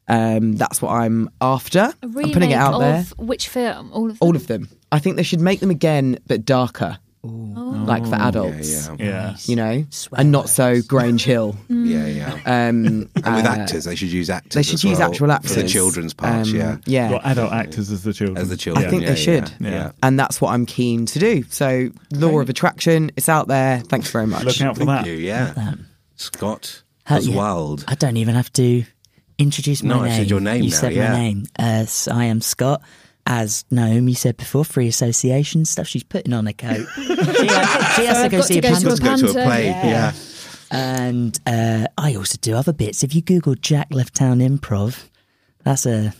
Um, 0.09 0.57
that's 0.57 0.81
what 0.81 0.91
I'm 0.93 1.29
after. 1.41 1.81
A 1.81 1.95
I'm 2.03 2.13
putting 2.13 2.51
it 2.51 2.55
remake 2.55 2.57
out 2.57 2.79
there. 2.79 3.05
which 3.19 3.49
film? 3.49 3.93
All 3.93 4.11
of 4.11 4.19
them? 4.19 4.27
All 4.27 4.37
of 4.37 4.47
them. 4.47 4.69
I 4.91 4.99
think 4.99 5.17
they 5.17 5.23
should 5.23 5.41
make 5.41 5.61
them 5.61 5.71
again, 5.71 6.19
but 6.27 6.45
darker. 6.47 6.99
Like 7.25 8.05
for 8.07 8.15
Oh, 8.15 8.29
adults. 8.29 8.89
yeah, 8.89 8.97
yeah. 8.99 9.37
You 9.47 9.57
know? 9.57 9.85
and 10.17 10.31
not 10.31 10.49
so 10.49 10.81
Grange 10.83 11.25
Hill. 11.25 11.57
Yeah, 11.69 12.07
yeah. 12.07 12.33
Um, 12.45 12.87
And 12.87 13.09
with 13.15 13.27
uh, 13.27 13.49
actors, 13.49 13.85
they 13.85 13.95
should 13.97 14.11
use 14.13 14.31
actors. 14.31 14.55
They 14.55 14.63
should 14.63 14.75
as 14.75 14.85
use 14.85 14.99
well 14.99 15.11
actual 15.11 15.33
actors 15.33 15.55
for 15.55 15.63
the 15.63 15.69
children's 15.69 16.15
parts. 16.15 16.51
Um, 16.51 16.57
yeah, 16.57 16.77
yeah. 16.87 17.11
Well, 17.11 17.21
adult 17.25 17.53
actors 17.53 17.91
as 17.91 18.03
the 18.05 18.13
children. 18.13 18.39
as 18.39 18.49
the 18.51 18.57
children. 18.57 18.87
I 18.87 18.91
think 18.91 19.03
yeah, 19.03 19.09
they 19.11 19.17
should. 19.17 19.51
Yeah, 19.61 19.71
yeah. 19.71 19.93
And 20.03 20.19
that's 20.19 20.41
what 20.41 20.51
I'm 20.53 20.67
keen 20.67 21.07
to 21.07 21.19
do. 21.19 21.43
So, 21.51 21.91
Law 22.13 22.41
of 22.41 22.49
Attraction, 22.49 23.11
it's 23.17 23.29
out 23.29 23.49
there. 23.49 23.81
Thanks 23.81 24.11
very 24.11 24.27
much. 24.27 24.45
Look 24.45 24.61
out 24.61 24.77
for 24.77 24.85
Thank 24.85 25.05
that. 25.05 25.07
you. 25.11 25.15
Yeah, 25.17 25.75
Scott 26.17 26.83
yeah. 27.09 27.17
Oswald. 27.17 27.85
I 27.89 27.95
don't 27.95 28.17
even 28.17 28.35
have 28.35 28.53
to 28.55 28.85
introduce 29.39 29.83
my 29.83 29.95
No, 29.95 30.01
I've 30.03 30.09
name. 30.11 30.19
said 30.19 30.31
your 30.31 30.41
name 30.41 30.63
You 30.65 30.71
now, 30.71 30.77
said 30.77 30.93
yeah. 30.95 31.13
my 31.13 31.19
name. 31.19 31.47
Uh, 31.59 31.85
so 31.87 32.13
I 32.13 32.25
am 32.25 32.41
Scott. 32.41 32.83
As 33.31 33.67
Naomi 33.71 34.15
said 34.15 34.39
before, 34.39 34.65
free 34.65 34.89
association 34.89 35.67
stuff. 35.67 35.87
She's 35.87 36.03
putting 36.03 36.33
on 36.33 36.47
a 36.47 36.55
coat. 36.55 36.87
she, 36.97 37.03
has, 37.15 37.95
she 37.95 38.07
has 38.07 38.17
So 38.17 38.23
to 38.23 38.29
go 38.31 38.41
see 38.41 38.61
to 38.63 38.69
a 38.69 38.71
go 38.73 38.81
to 38.81 38.87
a 38.89 38.97
panto. 38.97 38.97
Go 38.97 39.17
to 39.17 39.29
a 39.31 39.35
Panther. 39.35 39.45
play. 39.45 39.67
Yeah. 39.67 40.13
And 40.71 41.39
uh, 41.47 41.89
I 41.99 42.15
also 42.15 42.39
do 42.41 42.55
other 42.57 42.73
bits. 42.73 43.05
If 43.05 43.15
you 43.15 43.21
Google 43.21 43.55
Jack 43.55 43.89
Left 43.91 44.15
Town 44.15 44.39
Improv, 44.39 45.09
that's 45.63 45.85
a 45.85 46.15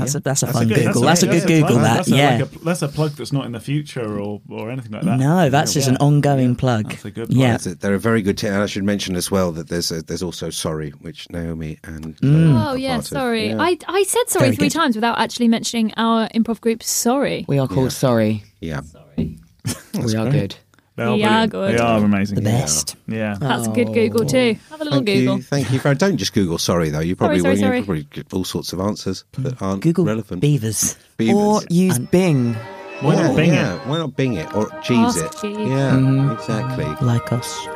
that's 0.00 0.14
a 0.14 0.20
that's 0.20 0.42
a 0.42 0.46
fun 0.48 0.68
good- 0.68 0.86
Google. 0.86 1.02
That's 1.02 1.22
a, 1.22 1.26
good 1.26 1.46
Google. 1.46 1.68
plug. 1.68 1.82
That 1.82 1.96
That's 1.96 2.08
yeah. 2.08 2.38
like 2.38 2.54
a, 2.54 2.58
that's 2.60 2.82
a 2.82 2.88
plug 2.88 3.12
that's 3.12 3.32
not 3.32 3.46
in 3.46 3.52
the 3.52 3.60
future 3.60 4.18
or, 4.18 4.40
or 4.48 4.70
anything 4.70 4.92
like 4.92 5.02
that. 5.02 5.18
no, 5.18 5.50
that's 5.50 5.72
just 5.74 5.88
an 5.88 5.94
Yeah. 6.00 6.06
ongoing 6.06 6.56
plug. 6.56 6.88
That's 6.90 7.04
a 7.04 7.10
good 7.10 7.26
plug. 7.28 7.38
Yeah. 7.38 7.52
That's. 7.56 7.74
They're 7.76 7.94
a 7.94 7.98
very 7.98 8.22
good 8.22 8.38
team. 8.38 8.52
And 8.52 8.62
I 8.62 8.66
should 8.66 8.84
mention 8.84 9.16
as 9.16 9.30
well 9.30 9.52
that 9.52 9.68
there's 9.68 9.90
a, 9.90 10.02
there's 10.02 10.22
also 10.22 10.50
Sorry, 10.50 10.90
which 10.90 11.28
Naomi 11.30 11.78
and 11.84 12.16
Mm. 12.18 12.52
Lola 12.54 12.70
Oh 12.70 12.74
yeah, 12.74 13.00
sorry. 13.00 13.48
Yeah. 13.48 13.60
I 13.60 13.78
I 13.88 14.02
said 14.04 14.28
sorry 14.28 14.46
Very 14.46 14.56
three 14.56 14.66
good. 14.68 14.74
times 14.74 14.94
without 14.94 15.18
actually 15.18 15.48
mentioning 15.48 15.92
our 15.96 16.28
improv 16.30 16.60
group. 16.60 16.82
Sorry. 16.82 17.44
We 17.48 17.58
are 17.58 17.68
called 17.68 17.92
Sorry. 17.92 18.44
yeah. 18.60 18.80
Sorry. 18.82 19.38
we 19.94 20.14
are 20.16 20.30
great. 20.30 20.32
good. 20.32 20.56
They 20.96 21.02
are, 21.04 21.14
We 21.14 21.22
are 21.24 21.28
brilliant. 21.46 21.52
good. 21.52 21.74
They 21.74 21.78
are 21.78 21.98
amazing. 22.04 22.34
The 22.36 22.40
best. 22.42 22.96
Yeah. 23.06 23.36
That's 23.38 23.66
a 23.66 23.70
good 23.70 23.92
Google 23.92 24.24
too. 24.24 24.56
Have 24.70 24.80
a 24.80 24.84
little 24.84 24.98
Thank 25.00 25.06
Google. 25.06 25.36
you, 25.36 25.42
thank 25.42 25.70
you. 25.70 25.78
For, 25.78 25.94
don't 25.94 26.16
just 26.16 26.32
Google 26.32 26.56
sorry 26.58 26.88
though. 26.90 27.00
You 27.00 27.14
probably 27.16 27.40
sorry, 27.40 27.54
will. 27.54 27.60
sorry. 27.60 27.78
You 27.80 27.84
probably 27.84 28.04
get 28.04 28.32
all 28.32 28.44
sorts 28.44 28.72
of 28.72 28.80
answers 28.80 29.24
that 29.38 29.60
aren't 29.60 29.82
Google 29.82 30.06
relevant. 30.06 30.40
beavers. 30.40 30.96
Beavers. 31.18 31.34
Or 31.36 31.60
use 31.68 31.98
Bing. 31.98 32.54
Why 33.02 33.14
yeah, 33.14 33.26
not 33.26 33.36
Bing 33.36 33.52
yeah. 33.52 33.74
it? 33.74 33.86
Why 33.86 33.98
not 33.98 34.16
Bing 34.16 34.34
it 34.34 34.54
or 34.56 34.70
Jeeves 34.82 35.18
Ask 35.22 35.44
it? 35.44 35.48
Jeeves. 35.54 35.68
Yeah, 35.70 35.90
Mhm. 35.92 36.32
exactly. 36.38 37.06
Like 37.06 37.30
us. 37.30 37.66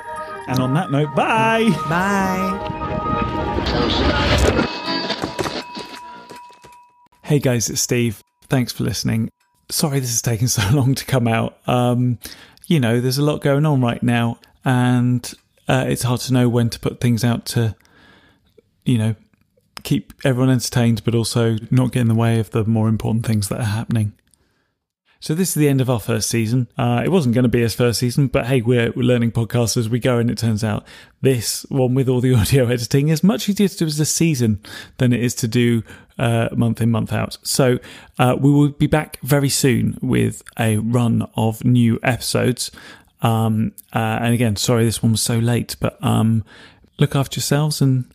And 0.48 0.58
on 0.58 0.72
that 0.74 0.90
note, 0.90 1.14
bye. 1.14 1.68
Bye. 1.90 2.66
Hey 7.22 7.38
guys, 7.38 7.68
it's 7.70 7.80
Steve. 7.80 8.24
Thanks 8.48 8.72
for 8.72 8.82
listening. 8.84 9.30
Sorry 9.70 10.00
this 10.00 10.10
has 10.10 10.22
taken 10.22 10.48
so 10.48 10.62
long 10.74 10.94
to 10.96 11.04
come 11.04 11.28
out. 11.28 11.58
Um, 11.68 12.18
you 12.70 12.78
know, 12.78 13.00
there's 13.00 13.18
a 13.18 13.22
lot 13.22 13.40
going 13.40 13.66
on 13.66 13.80
right 13.80 14.00
now, 14.00 14.38
and 14.64 15.34
uh, 15.66 15.86
it's 15.88 16.04
hard 16.04 16.20
to 16.20 16.32
know 16.32 16.48
when 16.48 16.70
to 16.70 16.78
put 16.78 17.00
things 17.00 17.24
out 17.24 17.44
to, 17.46 17.74
you 18.84 18.96
know, 18.96 19.16
keep 19.82 20.12
everyone 20.24 20.50
entertained, 20.50 21.02
but 21.04 21.12
also 21.12 21.56
not 21.72 21.90
get 21.90 22.02
in 22.02 22.08
the 22.08 22.14
way 22.14 22.38
of 22.38 22.52
the 22.52 22.64
more 22.64 22.88
important 22.88 23.26
things 23.26 23.48
that 23.48 23.58
are 23.58 23.64
happening. 23.64 24.12
So 25.22 25.34
this 25.34 25.50
is 25.50 25.54
the 25.54 25.68
end 25.68 25.82
of 25.82 25.90
our 25.90 26.00
first 26.00 26.30
season. 26.30 26.66
Uh, 26.78 27.02
it 27.04 27.10
wasn't 27.10 27.34
going 27.34 27.42
to 27.42 27.50
be 27.50 27.60
his 27.60 27.74
first 27.74 27.98
season, 27.98 28.28
but 28.28 28.46
hey, 28.46 28.62
we're, 28.62 28.90
we're 28.92 29.02
learning 29.02 29.32
podcasts 29.32 29.76
as 29.76 29.86
we 29.86 29.98
go, 29.98 30.16
and 30.16 30.30
it 30.30 30.38
turns 30.38 30.64
out 30.64 30.86
this 31.20 31.66
one 31.68 31.92
with 31.92 32.08
all 32.08 32.22
the 32.22 32.32
audio 32.40 32.66
editing 32.68 33.08
is 33.08 33.22
much 33.22 33.46
easier 33.46 33.68
to 33.68 33.76
do 33.76 33.84
as 33.84 34.00
a 34.00 34.06
season 34.06 34.62
than 34.96 35.12
it 35.12 35.20
is 35.20 35.34
to 35.34 35.46
do 35.46 35.82
uh, 36.18 36.48
month 36.56 36.80
in, 36.80 36.90
month 36.90 37.12
out. 37.12 37.36
So 37.42 37.78
uh, 38.18 38.36
we 38.40 38.50
will 38.50 38.70
be 38.70 38.86
back 38.86 39.18
very 39.22 39.50
soon 39.50 39.98
with 40.00 40.42
a 40.58 40.78
run 40.78 41.28
of 41.36 41.66
new 41.66 42.00
episodes. 42.02 42.70
Um, 43.20 43.72
uh, 43.94 44.20
and 44.22 44.32
again, 44.32 44.56
sorry 44.56 44.86
this 44.86 45.02
one 45.02 45.12
was 45.12 45.20
so 45.20 45.38
late, 45.38 45.76
but 45.80 46.02
um, 46.02 46.44
look 46.98 47.14
after 47.14 47.38
yourselves 47.38 47.82
and 47.82 48.06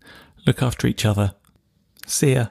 look 0.48 0.63
after 0.63 0.88
each 0.88 1.06
other. 1.06 1.36
See 2.08 2.34
ya. 2.34 2.48